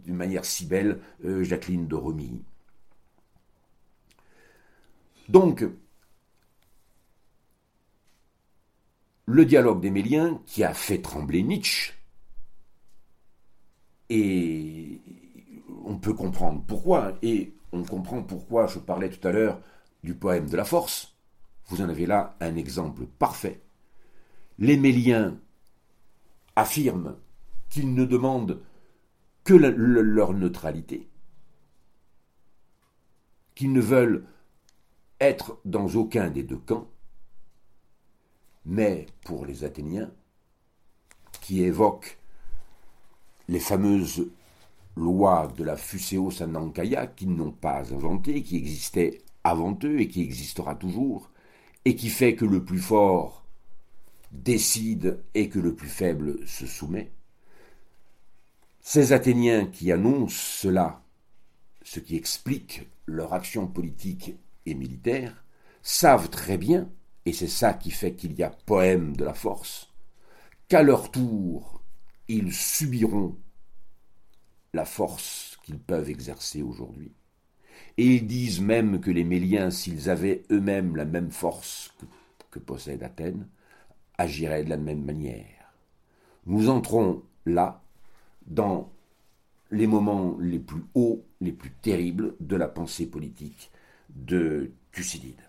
[0.03, 2.43] d'une manière si belle euh, Jacqueline de Romilly.
[5.29, 5.63] Donc,
[9.25, 11.93] le dialogue des Méliens qui a fait trembler Nietzsche.
[14.09, 15.01] Et
[15.85, 19.61] on peut comprendre pourquoi, et on comprend pourquoi je parlais tout à l'heure
[20.03, 21.15] du poème de la force.
[21.67, 23.61] Vous en avez là un exemple parfait.
[24.59, 25.37] Les Méliens
[26.55, 27.15] affirment
[27.69, 28.61] qu'ils ne demandent
[29.43, 31.09] que leur neutralité,
[33.55, 34.25] qu'ils ne veulent
[35.19, 36.87] être dans aucun des deux camps,
[38.65, 40.11] mais pour les Athéniens,
[41.41, 42.17] qui évoquent
[43.49, 44.29] les fameuses
[44.95, 50.21] lois de la Fuséos Anankaya qui n'ont pas inventé, qui existaient avant eux et qui
[50.21, 51.29] existera toujours,
[51.85, 53.42] et qui fait que le plus fort
[54.33, 57.11] décide et que le plus faible se soumet.
[58.81, 61.01] Ces Athéniens qui annoncent cela,
[61.83, 65.45] ce qui explique leur action politique et militaire,
[65.81, 66.89] savent très bien
[67.25, 69.93] et c'est ça qui fait qu'il y a poème de la force,
[70.67, 71.81] qu'à leur tour,
[72.27, 73.37] ils subiront
[74.73, 77.13] la force qu'ils peuvent exercer aujourd'hui.
[77.97, 81.93] Et ils disent même que les Méliens, s'ils avaient eux-mêmes la même force
[82.49, 83.47] que, possède Athènes,
[84.17, 85.73] agirait de la même manière.
[86.45, 87.83] Nous entrons là
[88.45, 88.91] dans
[89.71, 93.71] les moments les plus hauts, les plus terribles de la pensée politique
[94.09, 95.41] de Thucydide.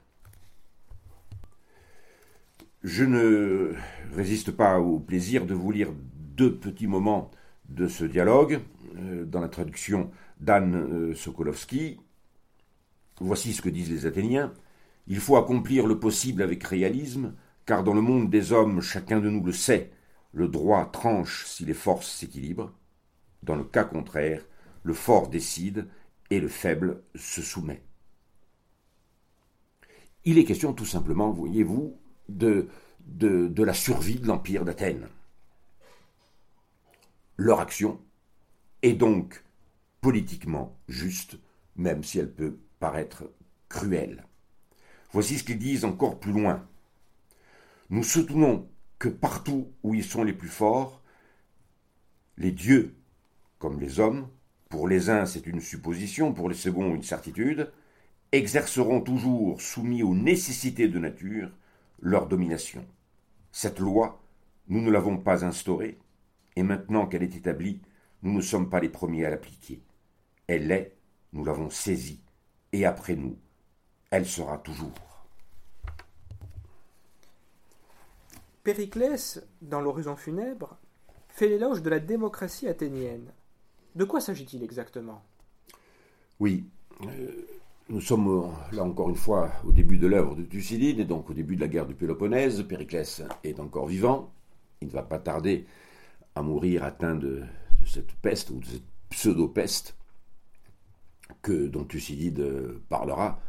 [2.83, 3.75] Je ne
[4.15, 5.93] résiste pas au plaisir de vous lire
[6.37, 7.31] deux petits moments
[7.69, 8.61] de ce dialogue
[8.97, 10.11] euh, dans la traduction
[10.41, 11.99] d'Anne euh, Sokolowski.
[13.21, 14.53] Voici ce que disent les Athéniens.
[15.07, 17.35] Il faut accomplir le possible avec réalisme,
[17.67, 19.91] car dans le monde des hommes, chacun de nous le sait,
[20.33, 22.73] le droit tranche si les forces s'équilibrent.
[23.43, 24.43] Dans le cas contraire,
[24.83, 25.89] le fort décide
[26.31, 27.83] et le faible se soumet.
[30.25, 31.99] Il est question tout simplement, voyez-vous,
[32.29, 32.69] de,
[33.01, 35.09] de, de la survie de l'Empire d'Athènes.
[37.37, 38.01] Leur action
[38.83, 39.45] est donc
[40.01, 41.39] politiquement juste,
[41.77, 43.31] même si elle peut paraître
[43.69, 44.27] cruelle.
[45.13, 46.67] Voici ce qu'ils disent encore plus loin.
[47.91, 48.69] Nous soutenons
[48.99, 51.03] que partout où ils sont les plus forts,
[52.39, 52.97] les dieux,
[53.59, 54.29] comme les hommes,
[54.71, 57.71] pour les uns c'est une supposition, pour les seconds une certitude,
[58.33, 61.51] exerceront toujours, soumis aux nécessités de nature,
[62.01, 62.87] leur domination.
[63.53, 64.21] Cette loi,
[64.69, 65.99] nous ne l'avons pas instaurée,
[66.57, 67.83] et maintenant qu'elle est établie,
[68.23, 69.83] nous ne sommes pas les premiers à l'appliquer.
[70.47, 70.97] Elle l'est,
[71.35, 72.23] nous l'avons saisie,
[72.73, 73.37] et après nous,
[74.11, 75.04] elle sera toujours.
[78.65, 80.79] Périclès, dans l'horizon funèbre,
[81.29, 83.31] fait l'éloge de la démocratie athénienne.
[83.95, 85.23] De quoi s'agit-il exactement?
[86.41, 86.65] Oui,
[87.03, 87.47] euh,
[87.89, 91.31] nous sommes euh, là encore une fois au début de l'œuvre de Thucydide, et donc
[91.31, 92.63] au début de la guerre du Péloponnèse.
[92.63, 94.33] Périclès est encore vivant,
[94.81, 95.67] il ne va pas tarder
[96.35, 97.43] à mourir atteint de,
[97.87, 99.97] cette peste ou de cette pseudo-peste
[101.43, 103.41] que dont Thucydide euh, parlera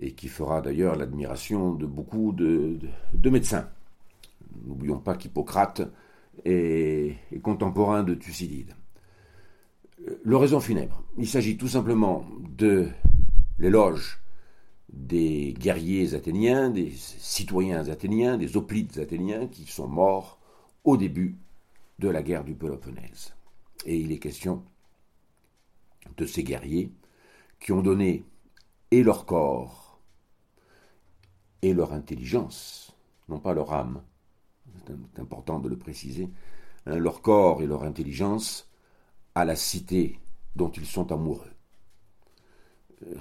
[0.00, 2.78] et qui fera d'ailleurs l'admiration de beaucoup de,
[3.24, 3.68] médecins.
[4.64, 5.82] N'oublions pas qu'Hippocrate
[6.44, 8.74] est, contemporain de Thucydide.
[10.24, 12.24] L'oraison funèbre, il s'agit tout simplement
[12.56, 12.88] de
[13.58, 14.20] l'éloge
[14.92, 20.38] des guerriers athéniens, des citoyens athéniens, des hoplites athéniens qui sont morts
[20.84, 21.36] au début
[21.98, 23.34] de la guerre du Péloponnèse.
[23.86, 24.64] Et il est question
[26.16, 26.92] de ces guerriers
[27.60, 28.24] qui ont donné
[28.90, 30.00] et leur corps
[31.62, 32.96] et leur intelligence,
[33.28, 34.02] non pas leur âme,
[34.86, 36.30] c'est important de le préciser,
[36.86, 38.70] hein, leur corps et leur intelligence
[39.34, 40.18] à la cité
[40.56, 41.50] dont ils sont amoureux.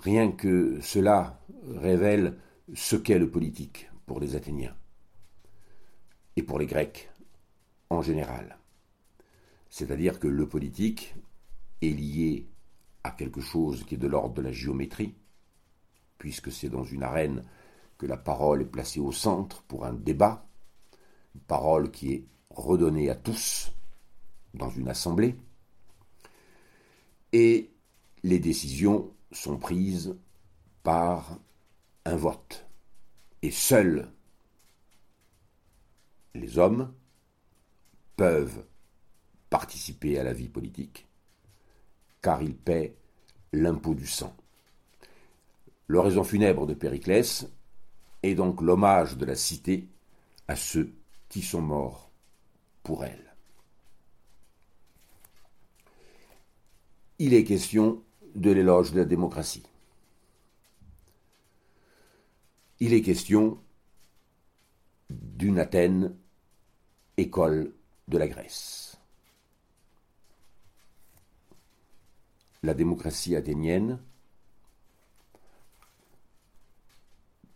[0.04, 1.40] Rien que cela
[1.76, 2.38] révèle
[2.74, 4.76] ce qu'est le politique pour les Athéniens
[6.36, 7.10] et pour les Grecs
[7.90, 8.58] en général.
[9.70, 11.16] C'est-à-dire que le politique
[11.82, 12.48] est lié
[13.04, 15.16] à quelque chose qui est de l'ordre de la géométrie,
[16.18, 17.44] puisque c'est dans une arène
[17.98, 20.46] que la parole est placée au centre pour un débat,
[21.36, 23.72] une parole qui est redonnée à tous
[24.54, 25.36] dans une assemblée,
[27.34, 27.70] et
[28.24, 30.16] les décisions sont prises
[30.84, 31.38] par
[32.06, 32.66] un vote.
[33.42, 34.12] Et seuls
[36.34, 36.94] les hommes
[38.16, 38.66] peuvent
[39.50, 41.08] participer à la vie politique,
[42.22, 42.96] car ils paient
[43.52, 44.36] l'impôt du sang.
[45.88, 47.48] L'oraison funèbre de Périclès
[48.24, 49.90] est donc l'hommage de la cité
[50.48, 50.94] à ceux
[51.32, 52.12] qui sont morts
[52.84, 53.34] pour elle.
[57.20, 58.04] Il est question
[58.36, 59.64] de l'éloge de la démocratie.
[62.82, 63.58] Il est question
[65.10, 66.18] d'une Athènes,
[67.16, 67.74] école
[68.10, 68.98] de la Grèce.
[72.62, 74.02] La démocratie athénienne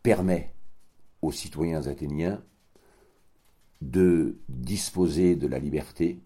[0.02, 0.54] permet
[1.22, 2.42] aux citoyens athéniens
[3.82, 6.20] de disposer de la liberté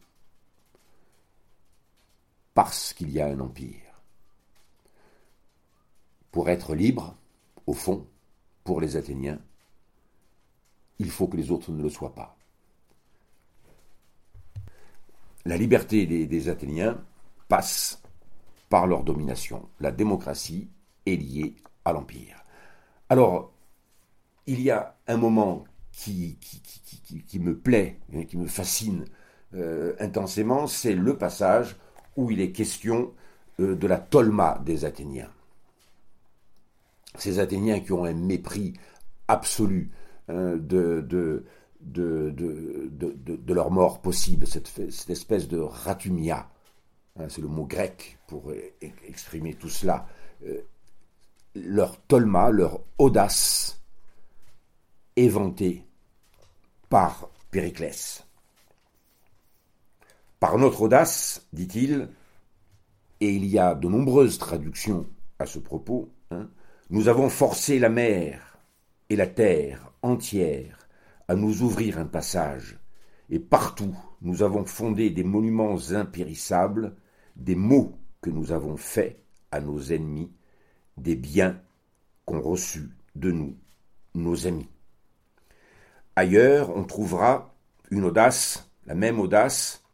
[2.53, 3.89] parce qu'il y a un empire
[6.31, 7.15] pour être libre,
[7.65, 8.07] au fond,
[8.63, 9.39] pour les Athéniens,
[10.99, 12.37] il faut que les autres ne le soient pas.
[15.45, 17.03] La liberté des, Athéniens
[17.47, 18.01] passe
[18.67, 19.69] par leur domination.
[19.79, 20.69] La démocratie
[21.05, 22.43] est liée à l'Empire.
[23.07, 23.51] Alors,
[24.45, 25.63] il y a un moment
[25.99, 29.05] qui, me plaît, hein, qui me fascine
[29.53, 31.75] euh, intensément, c'est le passage
[32.15, 33.13] où il est question
[33.59, 35.31] euh, de la tolma des Athéniens.
[37.17, 38.73] Ces Athéniens qui ont un mépris
[39.27, 39.91] absolu
[40.29, 41.43] hein, de, de,
[41.81, 44.71] de, leur mort possible, cette,
[45.09, 46.49] espèce de ratumia,
[47.17, 50.07] hein, c'est le mot grec pour e, e, exprimer tout cela,
[50.45, 50.61] euh,
[51.55, 53.81] leur tolma, leur audace
[55.15, 55.88] éventée
[56.89, 58.25] par Périclès.
[60.39, 62.09] Par notre audace, dit-il,
[63.21, 65.05] et il y a de nombreuses traductions
[65.37, 66.49] à ce propos, hein,
[66.89, 68.57] nous avons forcé la mer
[69.09, 70.87] et la terre entière
[71.27, 72.79] à nous ouvrir un passage,
[73.29, 76.95] et partout nous avons fondé des monuments impérissables,
[77.35, 79.21] des maux que nous avons faits
[79.51, 80.31] à nos ennemis,
[80.97, 81.61] des biens
[82.25, 83.55] qu'ont reçus de nous
[84.15, 84.69] nos amis.
[86.19, 87.55] Ailleurs, on trouvera
[87.91, 89.85] une audace, la même audace.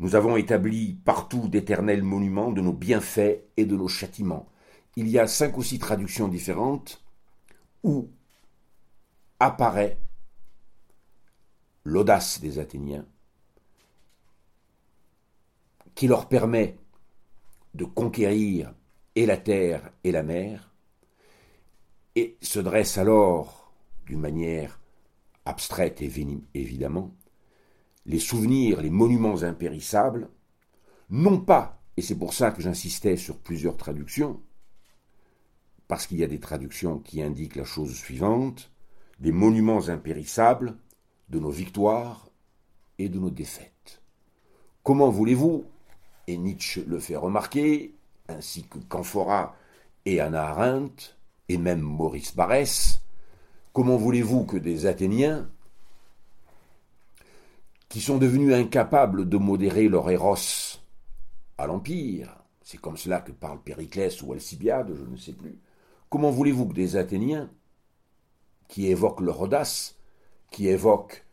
[0.00, 4.48] Nous avons établi partout d'éternels monuments de nos bienfaits et de nos châtiments.
[4.96, 7.00] Il y a cinq ou six traductions différentes
[7.84, 8.10] où
[9.38, 10.00] apparaît
[11.84, 13.06] l'audace des Athéniens
[15.94, 16.76] qui leur permet
[17.74, 18.74] de conquérir
[19.14, 20.72] et la terre et la mer,
[22.16, 23.72] et se dresse alors,
[24.06, 24.80] d'une manière
[25.46, 26.10] abstraite et
[26.54, 27.14] évidemment,
[28.04, 30.28] les souvenirs, les monuments impérissables,
[31.08, 34.42] non pas, et c'est pour ça que j'insistais sur plusieurs traductions,
[35.88, 38.70] parce qu'il y a des traductions qui indiquent la chose suivante,
[39.20, 40.76] des monuments impérissables
[41.28, 42.28] de nos victoires
[42.98, 44.02] et de nos défaites.
[44.82, 45.64] Comment voulez-vous,
[46.26, 47.94] et Nietzsche le fait remarquer,
[48.28, 49.56] ainsi que Canfora
[50.04, 51.16] et Anna Arendt,
[51.48, 53.00] et même Maurice Barrès,
[53.76, 55.50] comment voulez-vous que des Athéniens,
[57.90, 60.34] qui sont devenus incapables de modérer leur éros
[61.58, 65.58] à l'Empire, c'est comme cela que parle Périclès ou Alcibiade, je ne sais plus,
[66.08, 67.50] comment voulez-vous que des Athéniens,
[68.66, 69.98] qui évoquent leur audace,
[70.50, 71.26] qui évoquent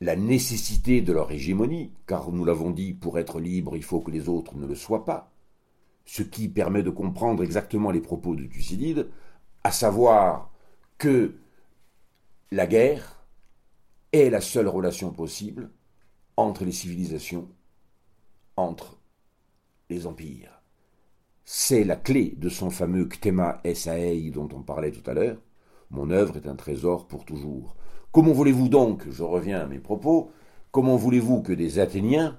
[0.00, 4.10] la nécessité de leur hégémonie, car nous l'avons dit, pour être libre, il faut que
[4.10, 5.30] les autres ne le soient pas,
[6.06, 9.10] ce qui permet de comprendre exactement les propos de Thucydide,
[9.64, 10.50] à savoir
[10.96, 11.34] que
[12.50, 13.26] la guerre
[14.12, 15.70] est la seule relation possible
[16.38, 17.48] entre les civilisations,
[18.56, 18.98] entre
[19.90, 20.62] les empires.
[21.44, 25.36] C'est la clé de son fameux Ctema Esaei dont on parlait tout à l'heure.
[25.90, 27.76] Mon œuvre est un trésor pour toujours.
[28.12, 30.30] Comment voulez-vous donc, je reviens à mes propos,
[30.70, 32.38] comment voulez-vous que des Athéniens,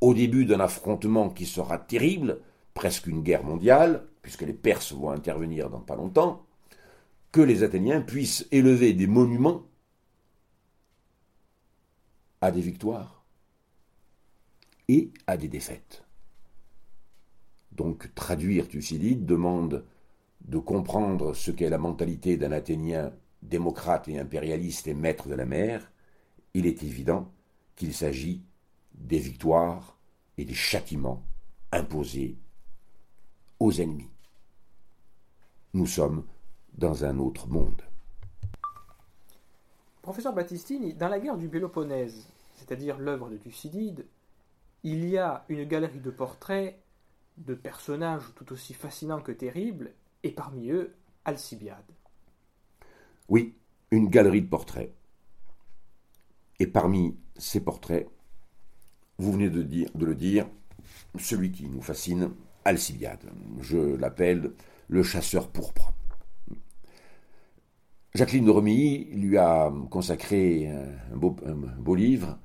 [0.00, 2.40] au début d'un affrontement qui sera terrible,
[2.74, 6.46] presque une guerre mondiale, puisque les Perses vont intervenir dans pas longtemps,
[7.36, 9.66] que les Athéniens puissent élever des monuments
[12.40, 13.26] à des victoires
[14.88, 16.06] et à des défaites.
[17.72, 19.84] Donc traduire Thucydide demande
[20.46, 23.12] de comprendre ce qu'est la mentalité d'un Athénien
[23.42, 25.92] démocrate et impérialiste et maître de la mer,
[26.54, 27.30] il est évident
[27.74, 28.40] qu'il s'agit
[28.94, 29.98] des victoires
[30.38, 31.22] et des châtiments
[31.70, 32.38] imposés
[33.60, 34.08] aux ennemis.
[35.74, 36.24] Nous sommes
[36.76, 37.82] dans un autre monde.
[40.02, 44.06] Professeur Battistini, dans la guerre du Péloponnèse, c'est-à-dire l'œuvre de Thucydide,
[44.82, 46.78] il y a une galerie de portraits
[47.38, 51.92] de personnages tout aussi fascinants que terribles, et parmi eux Alcibiade.
[53.28, 53.56] Oui,
[53.90, 54.94] une galerie de portraits.
[56.58, 58.08] Et parmi ces portraits,
[59.18, 60.46] vous venez de, dire, de le dire,
[61.18, 62.30] celui qui nous fascine,
[62.64, 63.30] Alcibiade.
[63.60, 64.52] Je l'appelle
[64.88, 65.92] le chasseur pourpre.
[68.16, 72.38] Jacqueline de lui a consacré un beau, livre,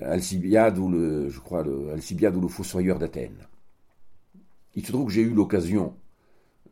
[0.00, 3.48] Alcibiade ou le, je crois, Alcibiade ou le Fossoyeur d'Athènes.
[4.76, 5.94] Il se trouve que j'ai eu l'occasion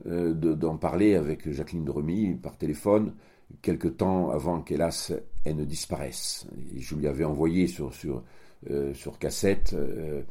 [0.06, 3.14] euh, d'en parler avec Jacqueline de Romilly par téléphone
[3.62, 5.12] quelque temps avant qu'hélas
[5.44, 6.46] elle ne disparaisse.
[6.76, 7.92] je lui avais envoyé sur,
[8.70, 10.22] euh, sur cassette euh,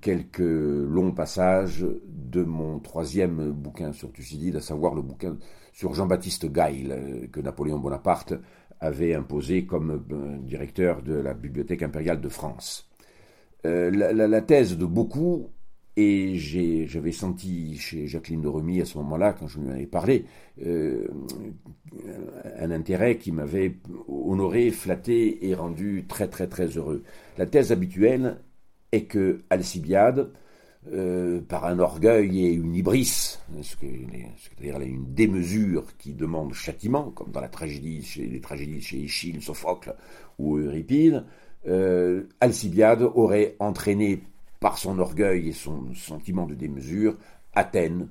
[0.00, 5.36] quelques longs passages de mon troisième bouquin sur Thucydide, à savoir le bouquin
[5.72, 8.34] sur Jean-Baptiste Gail, euh, que Napoléon Bonaparte
[8.80, 12.88] avait imposé comme euh, directeur de la Bibliothèque impériale de France.
[13.64, 15.48] Euh, la, thèse de beaucoup,
[15.96, 19.86] et j'avais senti chez Jacqueline de Remy à ce moment-là, quand je lui en avais
[19.86, 20.24] parlé,
[22.58, 23.76] un intérêt qui m'avait
[24.30, 27.02] honoré, flatté et rendu très très très heureux.
[27.38, 28.38] La thèse habituelle
[28.92, 30.30] est que Alcibiade
[30.92, 37.40] euh, par un orgueil et une hybris, c'est-à-dire une démesure qui demande châtiment, comme dans
[37.40, 39.94] la tragédie, chez, les tragédies chez Échille, Sophocle
[40.40, 41.24] ou Euripide,
[41.68, 44.24] euh, Alcibiade aurait entraîné
[44.58, 47.16] par son orgueil et son sentiment de démesure
[47.54, 48.08] Athènes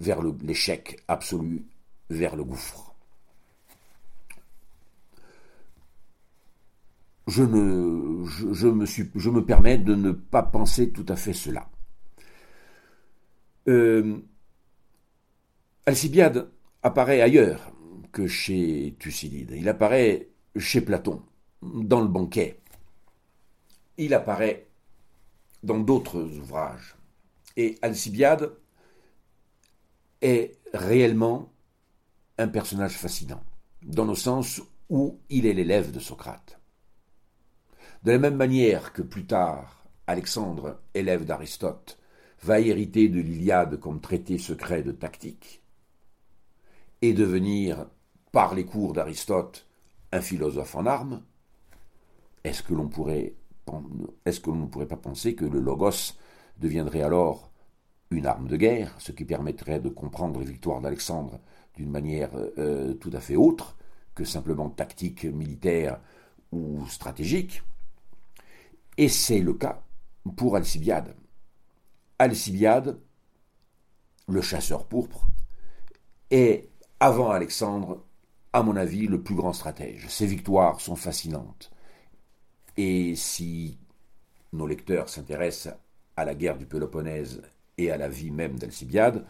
[0.00, 1.64] vers l'échec absolu,
[2.10, 2.87] vers le gouffre.
[7.28, 11.68] Je, me, permets de ne pas penser tout à fait cela.
[13.68, 14.18] Euh,
[15.84, 16.50] Alcibiade
[16.82, 17.72] apparaît ailleurs
[18.12, 19.52] que chez Thucydide.
[19.56, 21.22] Il apparaît chez Platon,
[21.62, 22.60] dans le banquet.
[23.98, 24.68] Il apparaît
[25.62, 26.96] dans d'autres ouvrages.
[27.56, 28.52] Et Alcibiade
[30.22, 31.52] est réellement
[32.38, 33.42] un personnage fascinant,
[33.82, 36.57] dans le sens où il est l'élève de Socrate.
[38.04, 41.98] De la même manière que plus tard, Alexandre, élève d'Aristote,
[42.42, 45.62] va hériter de l'Iliade comme traité secret de tactique,
[47.02, 47.86] et devenir,
[48.30, 49.66] par les cours d'Aristote,
[50.12, 51.22] un philosophe en armes,
[52.44, 56.14] est-ce que l'on ne pourrait pas penser que le logos
[56.58, 57.50] deviendrait alors
[58.10, 61.40] une arme de guerre, ce qui permettrait de comprendre les victoires d'Alexandre
[61.74, 63.76] d'une manière euh, tout à fait autre
[64.14, 66.00] que simplement tactique, militaire
[66.52, 67.62] ou stratégique?
[68.98, 69.80] Et c'est le cas
[70.36, 71.14] pour Alcibiade.
[72.18, 72.98] Alcibiade,
[74.26, 75.28] le chasseur pourpre,
[76.32, 76.68] est,
[76.98, 78.04] avant Alexandre,
[78.52, 80.08] à mon avis, le plus grand stratège.
[80.08, 81.70] Ses victoires sont fascinantes.
[82.76, 83.78] Et si
[84.52, 85.74] nos lecteurs s'intéressent
[86.16, 87.42] à la guerre du Péloponnèse
[87.78, 89.24] et à la vie même d'Alcibiade,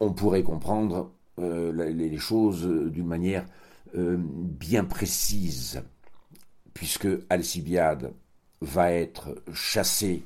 [0.00, 3.44] on pourrait comprendre euh, les choses d'une manière
[3.94, 5.82] euh, bien précise,
[6.74, 8.12] puisque Alcibiade
[8.60, 10.24] va être chassé,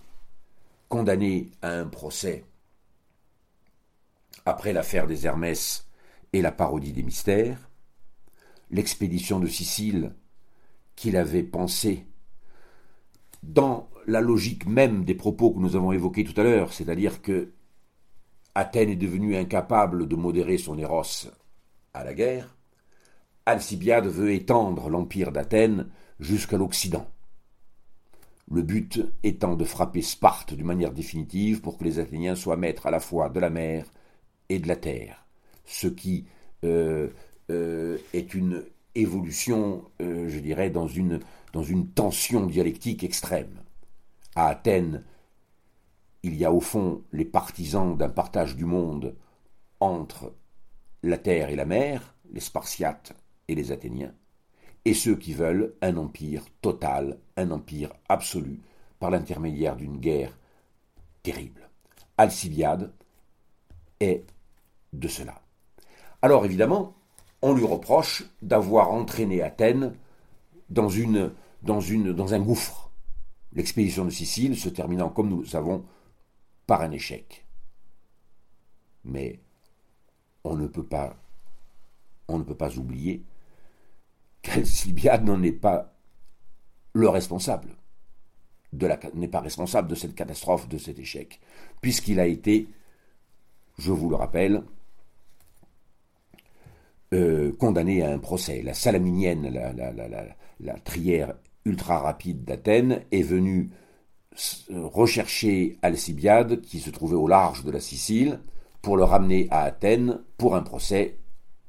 [0.88, 2.44] condamné à un procès
[4.46, 5.86] après l'affaire des Hermès
[6.32, 7.70] et la parodie des mystères,
[8.70, 10.12] l'expédition de Sicile
[10.96, 12.06] qu'il avait pensée
[13.42, 17.52] dans la logique même des propos que nous avons évoqués tout à l'heure, c'est-à-dire que
[18.54, 21.02] Athènes est devenue incapable de modérer son éros
[21.92, 22.54] à la guerre,
[23.46, 25.88] Alcibiade veut étendre l'empire d'Athènes
[26.20, 27.06] jusqu'à l'Occident.
[28.50, 32.86] Le but étant de frapper Sparte d'une manière définitive pour que les Athéniens soient maîtres
[32.86, 33.86] à la fois de la mer
[34.48, 35.24] et de la terre,
[35.64, 36.26] ce qui
[36.64, 37.08] euh,
[37.50, 41.20] euh, est une évolution, euh, je dirais, dans une,
[41.52, 43.60] dans une tension dialectique extrême.
[44.36, 45.02] À Athènes,
[46.22, 49.14] il y a au fond les partisans d'un partage du monde
[49.80, 50.34] entre
[51.02, 53.14] la terre et la mer, les Spartiates
[53.48, 54.14] et les Athéniens,
[54.84, 58.60] et ceux qui veulent un empire total, un empire absolu,
[58.98, 60.36] par l'intermédiaire d'une guerre
[61.22, 61.68] terrible.
[62.16, 62.92] Alcibiade
[64.00, 64.24] est
[64.92, 65.40] de cela.
[66.22, 66.94] Alors évidemment,
[67.42, 69.94] on lui reproche d'avoir entraîné Athènes
[70.70, 72.90] dans, un gouffre.
[73.52, 75.84] L'expédition de Sicile se terminant, comme nous le savons,
[76.66, 77.46] par un échec.
[79.04, 79.40] Mais
[80.44, 81.16] on ne peut pas
[82.76, 83.22] oublier
[84.44, 85.94] qu'Alcibiade n'en est pas
[86.92, 87.70] le responsable,
[89.14, 91.40] n'est pas responsable de cette catastrophe, de cet échec,
[91.80, 92.68] puisqu'il a été,
[93.78, 94.62] je vous le rappelle,
[97.12, 98.62] euh, condamné à un procès.
[98.62, 100.24] La salaminienne, la, la, la,
[100.60, 101.34] la trière
[101.64, 103.70] ultra rapide d'Athènes, est venue
[104.70, 108.40] rechercher Alcibiade, qui se trouvait au large de la Sicile,
[108.82, 111.18] pour le ramener à Athènes pour un procès.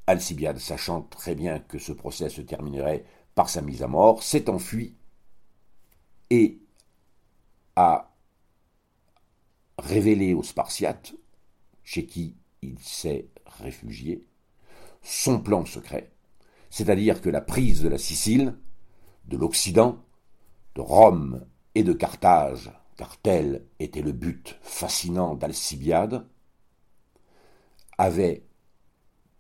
[0.07, 4.49] Alcibiade, sachant très bien que ce procès se terminerait par sa mise à mort, s'est
[4.49, 4.95] enfui
[6.29, 6.59] et
[7.75, 8.13] a
[9.77, 11.13] révélé aux Spartiates,
[11.83, 14.25] chez qui il s'est réfugié,
[15.01, 16.11] son plan secret,
[16.69, 18.57] c'est-à-dire que la prise de la Sicile,
[19.25, 20.03] de l'Occident,
[20.75, 26.25] de Rome et de Carthage, car tel était le but fascinant d'Alcibiade,
[27.97, 28.43] avait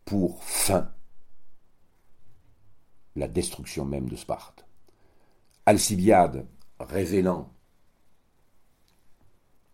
[0.05, 0.93] pour fin
[3.15, 4.65] la destruction même de Sparte.
[5.65, 6.47] Alcibiade,
[6.79, 7.51] révélant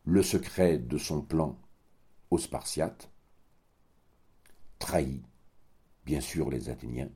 [0.06, 1.60] le secret de son plan
[2.30, 3.12] aux Spartiates,
[4.80, 5.24] trahit
[6.06, 7.12] bien sûr les Athéniens,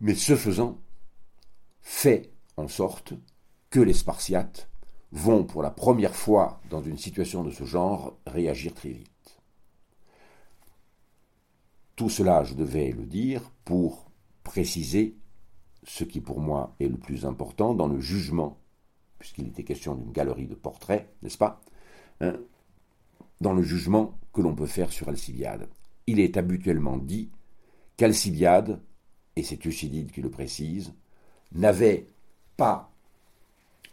[0.00, 0.80] mais ce faisant,
[1.80, 3.14] fait en sorte
[3.70, 4.68] que les Spartiates
[5.12, 9.17] vont pour la première fois dans une situation de ce genre réagir très vite.
[11.98, 14.12] Tout cela, je devais le dire pour
[14.44, 15.16] préciser
[15.82, 18.60] ce qui pour moi est le plus important dans le jugement,
[19.18, 21.60] puisqu'il était question d'une galerie de portraits, n'est-ce pas
[22.20, 22.36] hein,
[23.40, 25.68] Dans le jugement que l'on peut faire sur Alcibiade.
[26.06, 27.30] Il est habituellement dit
[27.96, 28.80] qu'Alcibiade,
[29.34, 30.94] et c'est Thucydide qui le précise,
[31.50, 32.06] n'avait
[32.56, 32.92] pas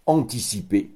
[0.06, 0.96] anticipé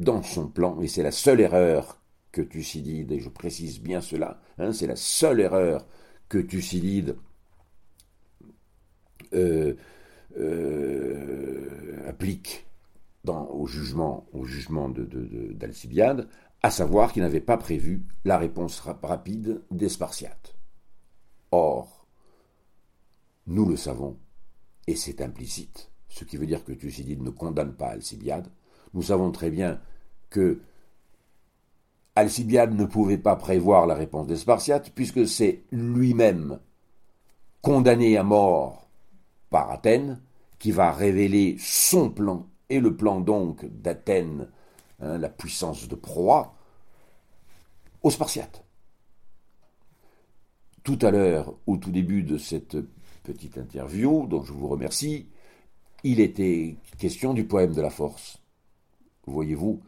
[0.00, 2.02] dans son plan, et c'est la seule erreur
[2.32, 5.86] que Thucydide, et je précise bien cela, hein, c'est la seule erreur
[6.28, 7.16] que Thucydide
[9.34, 9.74] euh,
[10.38, 12.66] euh, applique
[13.26, 16.28] au jugement, au jugement d'Alcibiade, de,
[16.62, 20.56] à savoir qu'il n'avait pas prévu la réponse rapide des Spartiates.
[21.50, 22.06] Or,
[23.46, 24.18] Nous le savons,
[24.86, 28.48] et c'est implicite, ce qui veut dire que Thucydide ne condamne pas Alcibiade.
[28.94, 29.80] Nous savons très bien
[30.30, 30.60] que
[32.18, 36.58] Alcibiade ne pouvait pas prévoir la réponse des Spartiates, puisque c'est lui-même
[37.62, 38.88] condamné à mort
[39.50, 40.20] par Athènes
[40.58, 44.48] qui va révéler son plan, et le plan donc d'Athènes,
[45.00, 46.54] hein, la puissance de proie,
[48.02, 48.64] aux Spartiates.
[50.82, 52.76] Tout à l'heure, au tout début de cette
[53.22, 55.28] petite interview, dont je vous remercie,
[56.02, 58.42] il était question du poème de la force.
[59.26, 59.80] Voyez-vous,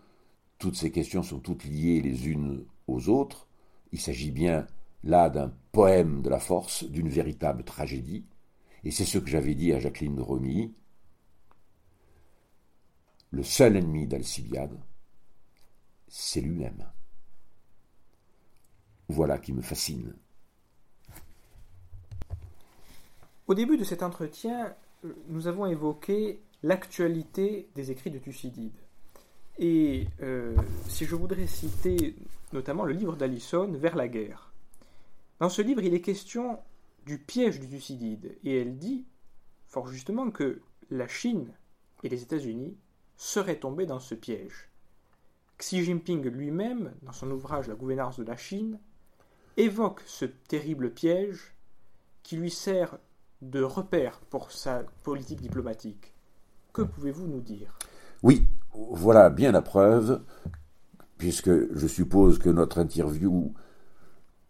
[0.61, 3.49] toutes ces questions sont toutes liées les unes aux autres.
[3.93, 4.67] Il s'agit bien
[5.03, 8.27] là d'un poème de la force, d'une véritable tragédie.
[8.85, 10.73] Et c'est ce que j'avais dit à Jacqueline de Romy.
[13.31, 14.79] Le seul ennemi d'Alcibiade,
[16.09, 16.87] c'est lui-même.
[19.09, 20.15] Voilà qui me fascine.
[23.47, 24.77] Au début de cet entretien,
[25.29, 28.80] nous avons évoqué l'actualité des écrits de Thucydide.
[29.61, 30.57] Et euh,
[30.89, 32.17] si je voudrais citer
[32.53, 34.53] notamment le livre d'Alison, Vers la guerre.
[35.39, 36.59] Dans ce livre, il est question
[37.07, 39.05] du piège de Thucydide, et elle dit,
[39.69, 41.53] fort justement, que la Chine
[42.03, 42.77] et les États-Unis
[43.17, 44.71] seraient tombés dans ce piège.
[45.59, 48.79] Xi Jinping lui-même, dans son ouvrage La gouvernance de la Chine,
[49.59, 51.55] évoque ce terrible piège
[52.23, 52.99] qui lui sert
[53.43, 56.15] de repère pour sa politique diplomatique.
[56.73, 57.79] Que pouvez-vous nous dire?
[58.23, 60.23] Oui, voilà bien la preuve,
[61.19, 63.53] puisque je suppose que notre interview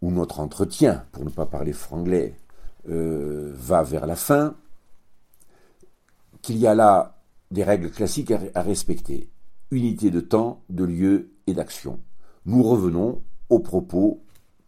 [0.01, 2.37] ou notre entretien, pour ne pas parler franglais,
[2.89, 4.55] euh, va vers la fin,
[6.41, 9.29] qu'il y a là des règles classiques à respecter.
[9.69, 11.99] Unité de temps, de lieu et d'action.
[12.45, 14.23] Nous revenons aux propos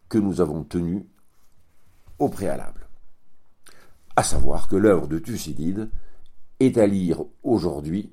[0.08, 1.02] que nous avons tenus
[2.18, 2.84] au préalable
[4.16, 5.90] à savoir que l'œuvre de Thucydide
[6.60, 8.12] est à lire aujourd'hui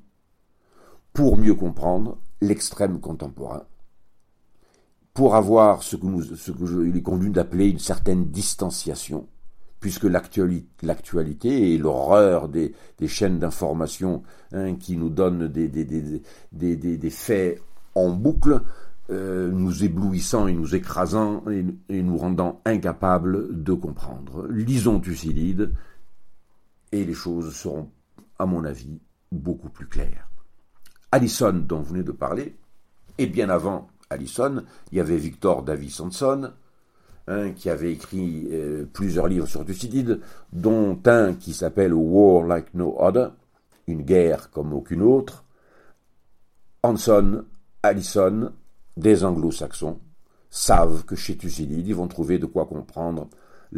[1.13, 3.63] pour mieux comprendre l'extrême contemporain,
[5.13, 9.27] pour avoir ce que, il est convenu d'appeler une certaine distanciation,
[9.79, 12.73] puisque l'actualité et l'horreur des,
[13.07, 17.61] chaînes d'information hein, qui nous donnent des, faits
[17.95, 18.61] en boucle,
[19.09, 24.47] euh, nous éblouissant et nous écrasant et, et, nous rendant incapables de comprendre.
[24.49, 25.73] Lisons Thucydide,
[26.93, 27.89] et les choses seront,
[28.39, 29.01] à mon avis,
[29.31, 30.30] beaucoup plus claires.
[31.11, 32.55] Allison, dont vous venez de parler,
[33.17, 36.51] et bien avant Allison, il y avait Victor Davis Hanson,
[37.27, 40.21] hein, qui avait écrit euh, plusieurs livres sur Thucydide,
[40.53, 43.31] dont un qui s'appelle War Like No Other,
[43.87, 45.43] une guerre comme aucune autre.
[46.83, 47.45] Hanson,
[47.83, 48.51] Allison,
[48.97, 49.99] des anglo-saxons,
[50.49, 53.27] savent que chez Thucydide, ils vont trouver de quoi comprendre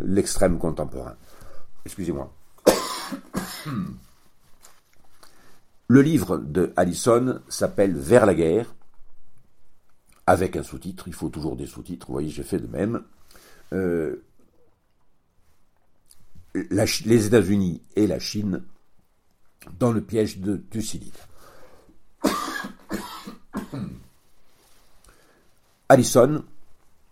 [0.00, 1.16] l'extrême contemporain.
[1.84, 2.32] Excusez-moi.
[5.88, 8.74] Le livre de Allison s'appelle Vers la guerre,
[10.26, 11.08] avec un sous-titre.
[11.08, 12.06] Il faut toujours des sous-titres.
[12.06, 13.02] Vous voyez, j'ai fait de même.
[13.72, 14.24] Euh,
[16.54, 18.62] les États-Unis et la Chine
[19.78, 21.16] dans le piège de Thucydide.
[25.88, 26.44] Allison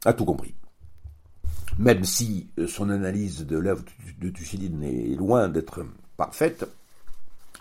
[0.05, 0.55] a tout compris
[1.81, 3.85] même si euh, son analyse de l'œuvre
[4.21, 5.85] de Thucydide est loin d'être
[6.17, 6.67] parfaite,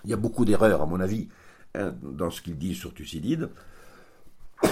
[0.03, 1.27] il y a beaucoup d'erreurs, à mon avis,
[1.75, 3.49] hein, dans ce qu'il dit sur Thucydide,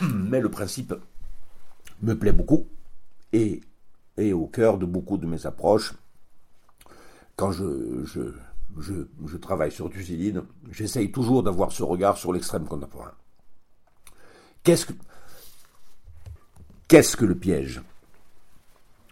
[0.00, 0.94] mais le principe
[2.02, 2.66] me plaît beaucoup
[3.32, 3.60] et
[4.16, 5.94] est au cœur de beaucoup de mes approches.
[7.36, 8.32] Quand je,
[9.40, 13.12] travaille sur Thucydide, j'essaye toujours d'avoir ce regard sur l'extrême contemporain.
[14.64, 14.92] Qu'est-ce que,
[16.88, 17.80] qu'est-ce que le piège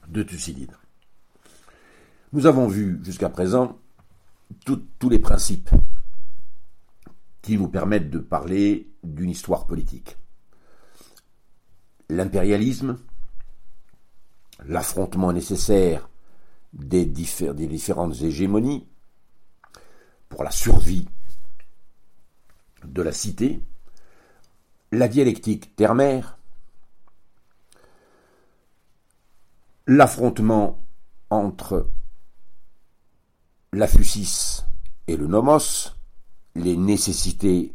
[0.08, 0.76] de Thucydide?
[2.32, 3.78] Nous avons vu jusqu'à présent
[4.64, 5.70] tous les principes
[7.42, 10.16] qui nous permettent de parler d'une histoire politique.
[12.08, 12.98] L'impérialisme,
[14.64, 16.08] l'affrontement nécessaire
[16.72, 18.86] des, différentes hégémonies
[20.28, 21.08] pour la survie
[22.84, 23.60] de la cité,
[24.92, 26.38] la dialectique terre-mère,
[29.86, 30.82] l'affrontement
[31.30, 31.88] entre
[33.72, 34.64] la fusis
[35.06, 35.92] et le nomos,
[36.54, 37.74] les nécessités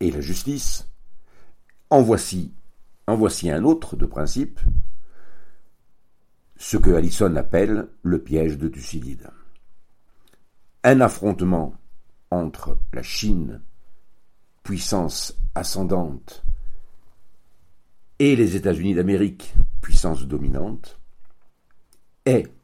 [0.00, 0.88] et la justice,
[1.90, 2.52] en voici,
[3.06, 4.60] en voici un autre de principe,
[6.56, 9.30] ce que Allison appelle le piège de Thucydide.
[10.84, 11.74] Un affrontement
[12.30, 13.62] entre la Chine,
[14.62, 16.44] puissance ascendante,
[18.18, 20.98] et les États-Unis d'Amérique, puissance dominante,
[22.24, 22.55] est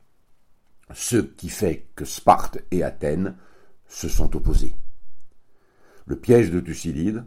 [0.94, 3.36] ce qui fait que Sparte et Athènes
[3.86, 4.74] se sont opposés.
[6.06, 7.24] Le piège de Thucydide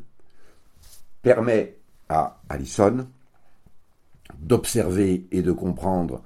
[1.21, 1.77] permet
[2.09, 3.07] à Allison
[4.39, 6.23] d'observer et de comprendre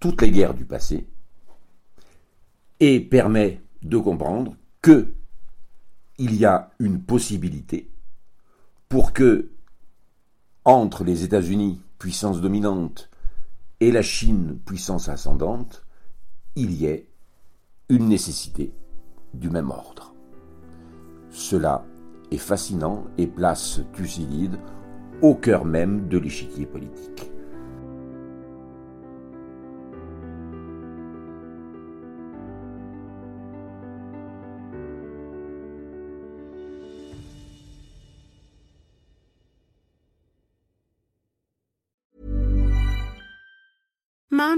[0.00, 1.06] toutes les guerres du passé
[2.80, 5.12] et permet de comprendre que
[6.18, 7.90] il y a une possibilité
[8.88, 9.50] pour que
[10.64, 13.10] entre les États-Unis, puissance dominante,
[13.80, 15.84] et la Chine, puissance ascendante,
[16.54, 17.08] il y ait
[17.88, 18.72] une nécessité
[19.32, 20.14] du même ordre.
[21.30, 21.84] Cela
[22.30, 24.58] est fascinant et place Thucydide
[25.22, 27.31] au cœur même de l'échiquier politique.